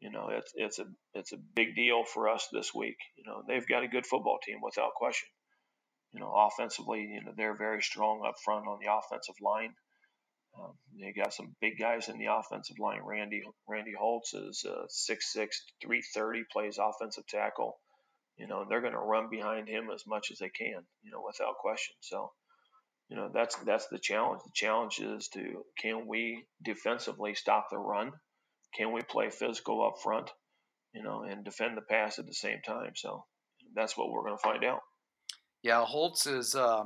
you 0.00 0.10
know, 0.10 0.30
it's 0.30 0.52
it's 0.56 0.78
a 0.78 0.86
it's 1.12 1.32
a 1.32 1.44
big 1.54 1.76
deal 1.76 2.02
for 2.04 2.30
us 2.30 2.48
this 2.50 2.74
week. 2.74 2.96
You 3.18 3.24
know, 3.26 3.42
they've 3.46 3.68
got 3.68 3.82
a 3.82 3.88
good 3.88 4.06
football 4.06 4.38
team 4.42 4.60
without 4.64 4.94
question. 4.94 5.28
You 6.14 6.20
know, 6.20 6.32
offensively, 6.34 7.00
you 7.02 7.22
know, 7.22 7.32
they're 7.36 7.56
very 7.56 7.82
strong 7.82 8.24
up 8.26 8.36
front 8.42 8.66
on 8.66 8.78
the 8.82 8.90
offensive 8.90 9.36
line. 9.42 9.74
Um, 10.58 10.72
they 10.98 11.12
got 11.12 11.34
some 11.34 11.54
big 11.60 11.78
guys 11.78 12.08
in 12.08 12.18
the 12.18 12.32
offensive 12.32 12.78
line. 12.80 13.00
Randy 13.04 13.42
Randy 13.68 13.92
Holtz 13.92 14.32
is 14.32 14.64
uh, 14.66 14.86
6'6", 14.88 15.20
330, 15.82 16.44
plays 16.50 16.78
offensive 16.78 17.26
tackle. 17.26 17.78
You 18.38 18.46
know, 18.48 18.64
they're 18.66 18.80
going 18.80 18.94
to 18.94 18.98
run 18.98 19.28
behind 19.30 19.68
him 19.68 19.90
as 19.94 20.04
much 20.06 20.30
as 20.32 20.38
they 20.38 20.48
can. 20.48 20.80
You 21.02 21.10
know, 21.12 21.22
without 21.24 21.58
question. 21.60 21.94
So, 22.00 22.32
you 23.10 23.16
know, 23.16 23.30
that's 23.32 23.56
that's 23.66 23.88
the 23.88 23.98
challenge. 23.98 24.42
The 24.44 24.52
challenge 24.54 25.00
is 25.00 25.28
to 25.34 25.64
can 25.78 26.06
we 26.06 26.46
defensively 26.64 27.34
stop 27.34 27.66
the 27.70 27.78
run? 27.78 28.12
Can 28.76 28.92
we 28.92 29.02
play 29.02 29.30
physical 29.30 29.84
up 29.84 29.94
front? 30.02 30.30
You 30.94 31.02
know, 31.02 31.22
and 31.22 31.44
defend 31.44 31.76
the 31.76 31.82
pass 31.82 32.18
at 32.18 32.26
the 32.26 32.34
same 32.34 32.60
time. 32.66 32.92
So 32.94 33.24
that's 33.74 33.96
what 33.96 34.10
we're 34.10 34.22
going 34.22 34.36
to 34.36 34.42
find 34.42 34.64
out. 34.64 34.80
Yeah, 35.62 35.84
Holtz 35.84 36.26
is. 36.26 36.54
Uh, 36.54 36.84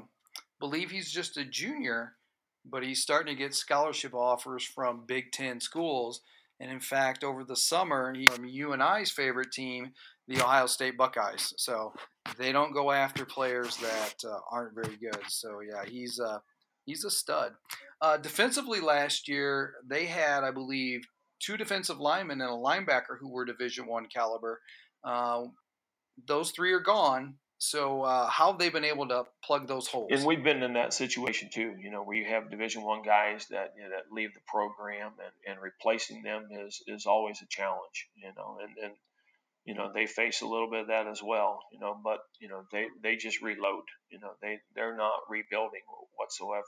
believe 0.59 0.91
he's 0.91 1.13
just 1.13 1.37
a 1.37 1.45
junior 1.45 2.17
but 2.65 2.83
he's 2.83 3.03
starting 3.03 3.35
to 3.35 3.43
get 3.43 3.55
scholarship 3.55 4.15
offers 4.15 4.65
from 4.65 5.05
Big 5.07 5.33
Ten 5.33 5.61
schools. 5.61 6.21
And 6.61 6.71
in 6.71 6.81
fact, 6.81 7.25
over 7.25 7.45
the 7.45 7.57
summer, 7.57 8.15
he's 8.15 8.31
from 8.31 8.45
you 8.45 8.73
and 8.73 8.83
I's 8.83 9.11
favorite 9.11 9.53
team, 9.53 9.93
the 10.29 10.41
Ohio 10.41 10.67
State 10.67 10.97
Buckeyes. 10.97 11.53
So 11.59 11.93
they 12.39 12.53
don't 12.53 12.73
go 12.73 12.91
after 12.91 13.25
players 13.25 13.77
that 13.79 14.15
uh, 14.25 14.39
aren't 14.51 14.75
very 14.75 14.97
good. 14.97 15.19
So 15.29 15.61
yeah, 15.61 15.85
he's 15.85 16.19
uh, 16.21 16.39
he's 16.85 17.05
a 17.05 17.11
stud. 17.11 17.53
Uh, 18.01 18.17
defensively, 18.17 18.81
last 18.81 19.29
year 19.29 19.75
they 19.87 20.07
had, 20.07 20.45
I 20.45 20.51
believe, 20.51 21.07
two 21.41 21.57
defensive 21.57 22.01
linemen 22.01 22.41
and 22.41 22.51
a 22.51 22.55
linebacker 22.55 23.19
who 23.21 23.31
were 23.31 23.45
Division 23.45 23.87
One 23.87 24.07
caliber. 24.07 24.61
Uh, 25.03 25.45
those 26.27 26.51
three 26.53 26.73
are 26.73 26.81
gone, 26.81 27.35
So 27.65 28.03
uh, 28.03 28.29
how 28.29 28.51
have 28.51 28.59
they 28.59 28.69
been 28.69 28.85
able 28.85 29.09
to 29.09 29.25
plug 29.43 29.67
those 29.67 29.87
holes? 29.87 30.11
And 30.11 30.27
we've 30.27 30.45
been 30.45 30.63
in 30.63 30.75
that 30.75 30.93
situation 30.93 31.49
too, 31.51 31.75
you 31.81 31.91
know, 31.91 32.03
where 32.03 32.17
you 32.17 32.27
have 32.27 32.51
Division 32.51 32.83
One 32.83 33.03
guys 33.03 33.47
that 33.49 33.73
you 33.77 33.85
know, 33.85 33.89
that 33.89 34.13
leave 34.13 34.35
the 34.35 34.41
program, 34.47 35.13
and, 35.19 35.55
and 35.55 35.63
replacing 35.63 36.23
them 36.23 36.49
is 36.51 36.83
is 36.87 37.07
always 37.07 37.41
a 37.41 37.47
challenge, 37.49 38.09
you 38.17 38.31
know, 38.37 38.59
and 38.63 38.77
and 38.85 38.93
you 39.65 39.75
know 39.75 39.93
they 39.95 40.07
face 40.07 40.43
a 40.43 40.47
little 40.47 40.71
bit 40.71 40.83
of 40.83 40.89
that 40.89 41.07
as 41.09 41.23
well, 41.23 41.61
you 41.73 41.81
know, 41.81 41.97
but 42.03 42.21
you 42.41 42.49
know 42.49 42.65
they 42.73 42.87
they 43.03 43.17
just 43.17 43.43
reload, 43.43 43.85
you 44.11 44.21
know, 44.21 44.33
they 44.43 44.59
they're 44.75 44.97
not 44.97 45.21
rebuilding 45.31 45.83
whatsoever. 46.17 46.65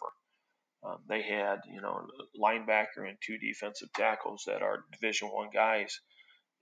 Um, 0.85 0.99
they 1.09 1.23
had 1.23 1.61
you 1.73 1.81
know 1.83 2.07
a 2.07 2.41
linebacker 2.41 3.09
and 3.09 3.19
two 3.25 3.39
defensive 3.39 3.89
tackles 3.95 4.45
that 4.47 4.63
are 4.63 4.85
Division 4.93 5.29
One 5.29 5.51
guys 5.53 5.99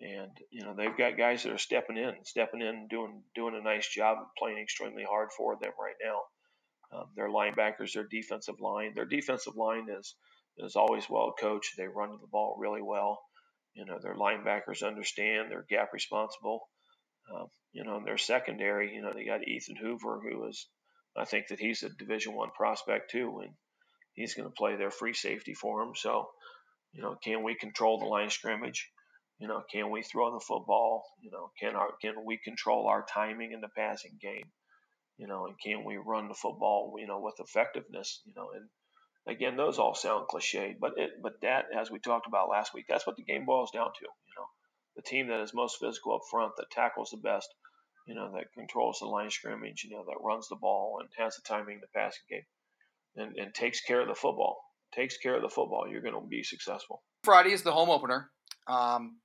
and 0.01 0.31
you 0.51 0.65
know 0.65 0.75
they've 0.77 0.97
got 0.97 1.17
guys 1.17 1.43
that 1.43 1.53
are 1.53 1.59
stepping 1.59 1.97
in, 1.97 2.15
stepping 2.25 2.61
in, 2.61 2.87
doing 2.89 3.23
doing 3.35 3.55
a 3.55 3.63
nice 3.65 3.89
job, 3.89 4.19
playing 4.39 4.59
extremely 4.59 5.05
hard 5.05 5.31
for 5.37 5.57
them 5.61 5.73
right 5.81 5.95
now. 6.05 6.21
Um, 6.99 7.07
their 7.17 7.31
linebackers, 7.31 7.95
their 7.95 8.09
defensive 8.11 8.61
line, 8.61 8.93
their 8.95 9.07
defensive 9.07 9.57
line 9.57 9.89
is 9.91 10.15
is 10.59 10.77
always 10.77 11.09
well 11.11 11.35
coached. 11.39 11.75
They 11.77 11.87
run 11.89 12.13
the 12.21 12.29
ball 12.31 12.57
really 12.59 12.83
well. 12.83 13.21
You 13.75 13.85
know 13.85 13.99
their 14.01 14.15
linebackers 14.15 14.87
understand 14.87 15.51
they're 15.51 15.67
gap 15.69 15.93
responsible. 15.93 16.69
Uh, 17.33 17.47
you 17.73 17.85
know, 17.85 17.97
in 17.97 18.05
their 18.05 18.19
secondary, 18.19 18.95
you 18.95 19.03
know 19.03 19.13
they 19.13 19.25
got 19.25 19.47
Ethan 19.47 19.77
Hoover, 19.77 20.21
who 20.21 20.47
is, 20.49 20.69
I 21.17 21.25
think 21.25 21.49
that 21.49 21.59
he's 21.59 21.83
a 21.83 21.89
Division 21.89 22.35
One 22.35 22.51
prospect 22.57 23.11
too, 23.11 23.41
and 23.43 23.55
he's 24.15 24.35
going 24.35 24.49
to 24.49 24.55
play 24.55 24.77
their 24.77 24.91
free 24.91 25.15
safety 25.15 25.55
for 25.55 25.85
them. 25.85 25.95
So, 25.97 26.29
you 26.93 27.03
know, 27.03 27.17
can 27.23 27.43
we 27.43 27.57
control 27.57 27.99
the 27.99 28.07
line 28.07 28.31
scrimmage? 28.31 28.89
You 29.39 29.49
know, 29.49 29.63
can 29.73 29.91
we 29.91 30.03
throw 30.03 30.33
the 30.33 30.45
football? 30.45 31.05
You 31.21 31.33
know, 31.33 31.51
can 31.61 31.75
our 31.75 31.91
can 32.01 32.15
we 32.25 32.39
control 32.39 32.87
our 32.87 33.05
timing 33.13 33.53
in 33.53 33.61
the 33.61 33.69
passing 33.77 34.19
game? 34.21 34.53
You 35.17 35.27
know, 35.27 35.47
and 35.47 35.57
can 35.65 35.85
we 35.85 35.97
run 35.97 36.29
the 36.29 36.35
football? 36.35 36.95
You 36.99 37.09
know, 37.09 37.21
with 37.21 37.35
effectiveness. 37.41 38.23
You 38.25 38.35
know, 38.37 38.51
and 38.55 38.69
again, 39.27 39.57
those 39.57 39.79
all 39.79 39.95
sound 39.95 40.29
cliche, 40.29 40.77
but 40.79 40.93
it 40.97 41.11
but 41.23 41.41
that, 41.43 41.67
as 41.79 41.91
we 41.91 41.99
talked 41.99 42.27
about 42.27 42.49
last 42.49 42.75
week, 42.75 42.87
that's 42.89 43.07
what 43.07 43.17
the 43.17 43.25
game 43.25 43.45
boils 43.45 43.71
down 43.71 43.87
to. 43.87 44.05
You 44.05 44.35
know, 44.37 44.47
the 44.97 45.03
team 45.03 45.29
that 45.29 45.41
is 45.41 45.55
most 45.55 45.79
physical 45.81 46.15
up 46.15 46.23
front, 46.31 46.53
that 46.57 46.71
tackles 46.71 47.11
the 47.11 47.17
best, 47.17 47.49
you 48.07 48.15
know, 48.15 48.33
that 48.35 48.53
controls 48.57 48.99
the 49.01 49.07
line 49.07 49.27
of 49.27 49.33
scrimmage, 49.33 49.85
you 49.85 49.97
know, 49.97 50.05
that 50.07 50.25
runs 50.25 50.49
the 50.49 50.57
ball 50.57 50.99
and 51.01 51.09
has 51.19 51.37
the 51.37 51.43
timing 51.47 51.77
in 51.77 51.81
the 51.81 51.99
passing 51.99 52.25
game, 52.29 52.47
and, 53.17 53.37
and 53.37 53.55
takes 53.55 53.81
care 53.81 54.01
of 54.01 54.09
the 54.09 54.15
football, 54.15 54.61
takes 54.95 55.17
care 55.19 55.37
of 55.37 55.43
the 55.43 55.49
football, 55.49 55.87
you're 55.89 56.03
going 56.03 56.15
to 56.15 56.27
be 56.29 56.43
successful. 56.43 57.03
Friday 57.25 57.53
is 57.53 57.63
the 57.63 57.73
home 57.73 57.91
opener. 57.91 58.31
Um, 58.69 59.19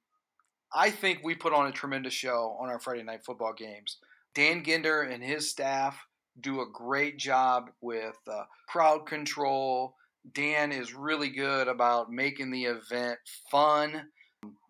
I 0.74 0.92
think 0.92 1.20
we 1.24 1.36
put 1.36 1.54
on 1.54 1.68
a 1.68 1.72
tremendous 1.72 2.14
show 2.14 2.58
on 2.60 2.70
our 2.70 2.80
Friday 2.80 3.04
night 3.04 3.26
football 3.26 3.54
games. 3.54 3.98
Dan 4.36 4.64
Ginder 4.64 5.12
and 5.12 5.24
his 5.24 5.50
staff 5.50 6.06
do 6.42 6.62
a 6.62 6.70
great 6.72 7.18
job 7.18 7.70
with 7.82 8.18
uh, 8.30 8.44
crowd 8.68 9.06
control. 9.06 9.96
Dan 10.34 10.72
is 10.72 10.94
really 10.94 11.30
good 11.30 11.68
about 11.68 12.12
making 12.12 12.52
the 12.52 12.66
event 12.66 13.18
fun. 13.50 14.04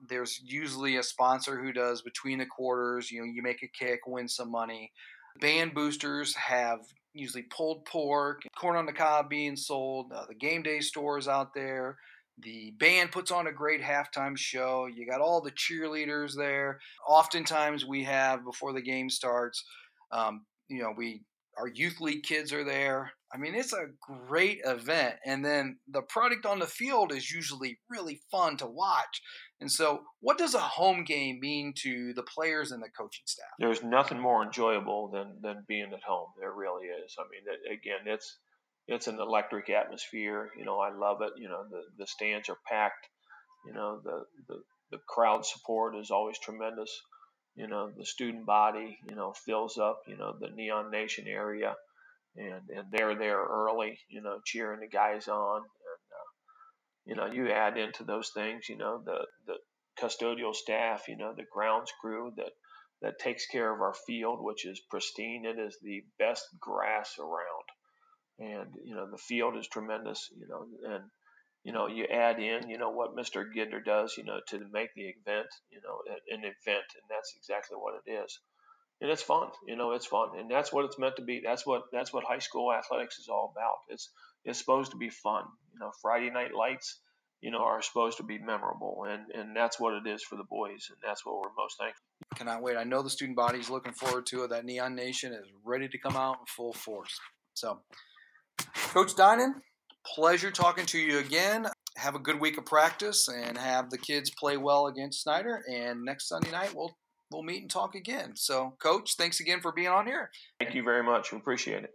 There's 0.07 0.39
usually 0.43 0.97
a 0.97 1.03
sponsor 1.03 1.61
who 1.61 1.71
does 1.71 2.01
between 2.01 2.39
the 2.39 2.45
quarters. 2.45 3.11
You 3.11 3.21
know, 3.21 3.27
you 3.31 3.41
make 3.41 3.63
a 3.63 3.67
kick, 3.67 4.01
win 4.07 4.27
some 4.27 4.51
money. 4.51 4.91
Band 5.39 5.73
boosters 5.73 6.35
have 6.35 6.79
usually 7.13 7.43
pulled 7.43 7.85
pork, 7.85 8.41
corn 8.57 8.77
on 8.77 8.85
the 8.85 8.93
cob 8.93 9.29
being 9.29 9.55
sold. 9.55 10.11
Uh, 10.13 10.25
the 10.27 10.35
game 10.35 10.63
day 10.63 10.79
stores 10.79 11.27
out 11.27 11.53
there. 11.53 11.97
The 12.41 12.71
band 12.79 13.11
puts 13.11 13.31
on 13.31 13.47
a 13.47 13.51
great 13.51 13.81
halftime 13.81 14.37
show. 14.37 14.87
You 14.87 15.05
got 15.05 15.21
all 15.21 15.41
the 15.41 15.51
cheerleaders 15.51 16.35
there. 16.35 16.79
Oftentimes, 17.07 17.85
we 17.85 18.03
have 18.05 18.45
before 18.45 18.71
the 18.71 18.81
game 18.81 19.09
starts, 19.09 19.63
um, 20.11 20.45
you 20.69 20.81
know, 20.81 20.93
we 20.95 21.21
our 21.59 21.67
youth 21.67 21.99
league 21.99 22.23
kids 22.23 22.53
are 22.53 22.63
there. 22.63 23.11
I 23.33 23.37
mean, 23.37 23.53
it's 23.53 23.73
a 23.73 23.87
great 24.01 24.61
event. 24.65 25.15
And 25.25 25.45
then 25.45 25.77
the 25.87 26.01
product 26.01 26.45
on 26.45 26.59
the 26.59 26.65
field 26.67 27.11
is 27.11 27.31
usually 27.31 27.79
really 27.89 28.21
fun 28.31 28.57
to 28.57 28.65
watch. 28.65 29.21
And 29.61 29.71
so, 29.71 30.01
what 30.21 30.37
does 30.37 30.55
a 30.55 30.59
home 30.59 31.03
game 31.03 31.39
mean 31.39 31.73
to 31.83 32.13
the 32.13 32.23
players 32.23 32.71
and 32.71 32.81
the 32.81 32.89
coaching 32.89 33.25
staff? 33.25 33.49
There's 33.59 33.83
nothing 33.83 34.19
more 34.19 34.41
enjoyable 34.41 35.09
than 35.09 35.37
than 35.41 35.65
being 35.67 35.91
at 35.93 36.03
home. 36.07 36.29
There 36.39 36.53
really 36.53 36.87
is. 36.87 37.15
I 37.19 37.23
mean, 37.23 37.77
again, 37.77 38.11
it's 38.11 38.37
it's 38.87 39.07
an 39.07 39.19
electric 39.19 39.69
atmosphere. 39.69 40.49
You 40.57 40.65
know, 40.65 40.79
I 40.79 40.91
love 40.91 41.21
it. 41.21 41.33
You 41.37 41.49
know, 41.49 41.63
the, 41.69 41.81
the 41.97 42.07
stands 42.07 42.49
are 42.49 42.57
packed. 42.67 43.07
You 43.67 43.73
know, 43.73 43.99
the, 44.03 44.23
the, 44.47 44.61
the 44.91 44.97
crowd 45.07 45.45
support 45.45 45.95
is 45.95 46.09
always 46.09 46.39
tremendous. 46.39 46.89
You 47.55 47.67
know, 47.67 47.91
the 47.95 48.05
student 48.05 48.45
body, 48.45 48.97
you 49.07 49.15
know, 49.15 49.33
fills 49.33 49.77
up, 49.77 50.01
you 50.07 50.17
know, 50.17 50.33
the 50.39 50.49
Neon 50.49 50.91
Nation 50.91 51.25
area. 51.27 51.75
And, 52.35 52.69
and 52.69 52.87
they're 52.91 53.17
there 53.17 53.43
early, 53.43 53.99
you 54.07 54.21
know, 54.21 54.39
cheering 54.45 54.79
the 54.79 54.87
guys 54.87 55.27
on. 55.27 55.57
And, 55.57 55.65
uh, 55.65 56.29
you 57.05 57.15
know, 57.15 57.25
you 57.25 57.51
add 57.51 57.77
into 57.77 58.03
those 58.03 58.31
things, 58.33 58.69
you 58.69 58.77
know, 58.77 59.01
the, 59.03 59.25
the 59.47 59.55
custodial 59.99 60.55
staff, 60.55 61.07
you 61.07 61.17
know, 61.17 61.33
the 61.35 61.45
grounds 61.51 61.91
crew 61.99 62.31
that, 62.37 62.51
that 63.01 63.19
takes 63.19 63.45
care 63.47 63.73
of 63.73 63.81
our 63.81 63.95
field, 64.07 64.39
which 64.41 64.65
is 64.65 64.81
pristine. 64.89 65.45
It 65.45 65.59
is 65.59 65.77
the 65.81 66.03
best 66.17 66.45
grass 66.61 67.15
around 67.19 67.65
and 68.39 68.69
you 68.83 68.95
know 68.95 69.07
the 69.09 69.17
field 69.17 69.57
is 69.57 69.67
tremendous. 69.67 70.29
You 70.37 70.47
know, 70.47 70.65
and 70.93 71.03
you 71.63 71.71
know 71.71 71.87
you 71.87 72.05
add 72.05 72.39
in 72.39 72.69
you 72.69 72.77
know 72.77 72.89
what 72.89 73.15
Mr. 73.15 73.45
Ginder 73.45 73.83
does. 73.83 74.15
You 74.17 74.23
know 74.23 74.39
to 74.47 74.59
make 74.71 74.93
the 74.95 75.07
event 75.07 75.47
you 75.71 75.79
know 75.83 76.01
an 76.07 76.39
event, 76.39 76.87
and 76.95 77.05
that's 77.09 77.33
exactly 77.37 77.77
what 77.77 77.95
it 78.05 78.11
is. 78.11 78.39
And 79.01 79.09
it's 79.09 79.23
fun, 79.23 79.47
you 79.65 79.77
know, 79.77 79.93
it's 79.93 80.05
fun, 80.05 80.37
and 80.37 80.51
that's 80.51 80.73
what 80.73 80.83
it's 80.83 80.99
meant 80.99 81.15
to 81.15 81.21
be. 81.21 81.41
That's 81.43 81.65
what 81.65 81.83
that's 81.91 82.11
what 82.11 82.25
high 82.25 82.39
school 82.39 82.73
athletics 82.73 83.17
is 83.17 83.29
all 83.29 83.53
about. 83.55 83.77
It's 83.87 84.09
it's 84.43 84.59
supposed 84.59 84.91
to 84.91 84.97
be 84.97 85.09
fun. 85.09 85.45
You 85.73 85.79
know, 85.79 85.91
Friday 86.01 86.29
night 86.29 86.53
lights, 86.53 86.99
you 87.41 87.49
know, 87.49 87.59
are 87.59 87.81
supposed 87.81 88.17
to 88.17 88.23
be 88.23 88.39
memorable, 88.39 89.05
and 89.07 89.23
and 89.33 89.55
that's 89.55 89.79
what 89.79 89.93
it 89.93 90.05
is 90.05 90.21
for 90.21 90.35
the 90.35 90.43
boys, 90.43 90.87
and 90.89 90.97
that's 91.01 91.25
what 91.25 91.35
we're 91.35 91.53
most 91.57 91.77
thankful. 91.79 92.03
Cannot 92.35 92.61
wait. 92.61 92.75
I 92.75 92.83
know 92.83 93.01
the 93.01 93.09
student 93.09 93.37
body 93.37 93.59
is 93.59 93.69
looking 93.69 93.93
forward 93.93 94.25
to 94.27 94.43
it. 94.43 94.49
That 94.49 94.65
Neon 94.65 94.95
Nation 94.95 95.31
is 95.31 95.47
ready 95.63 95.87
to 95.87 95.97
come 95.97 96.17
out 96.17 96.39
in 96.41 96.45
full 96.47 96.73
force. 96.73 97.17
So 97.53 97.79
Coach 98.73 99.15
Dinan, 99.15 99.61
pleasure 100.15 100.51
talking 100.51 100.85
to 100.87 100.99
you 100.99 101.19
again. 101.19 101.67
Have 101.97 102.15
a 102.15 102.19
good 102.19 102.39
week 102.39 102.57
of 102.57 102.65
practice 102.65 103.27
and 103.27 103.57
have 103.57 103.89
the 103.89 103.97
kids 103.97 104.31
play 104.31 104.57
well 104.57 104.87
against 104.87 105.23
Snider. 105.23 105.63
And 105.69 106.03
next 106.03 106.27
Sunday 106.27 106.51
night, 106.51 106.73
we'll 106.73 106.95
we'll 107.31 107.43
meet 107.43 107.61
and 107.61 107.69
talk 107.69 107.95
again. 107.95 108.35
So, 108.35 108.75
Coach, 108.81 109.15
thanks 109.17 109.39
again 109.39 109.61
for 109.61 109.71
being 109.71 109.89
on 109.89 110.05
here. 110.05 110.29
Thank 110.59 110.75
you 110.75 110.83
very 110.83 111.03
much. 111.03 111.31
We 111.31 111.37
appreciate 111.37 111.83
it. 111.83 111.91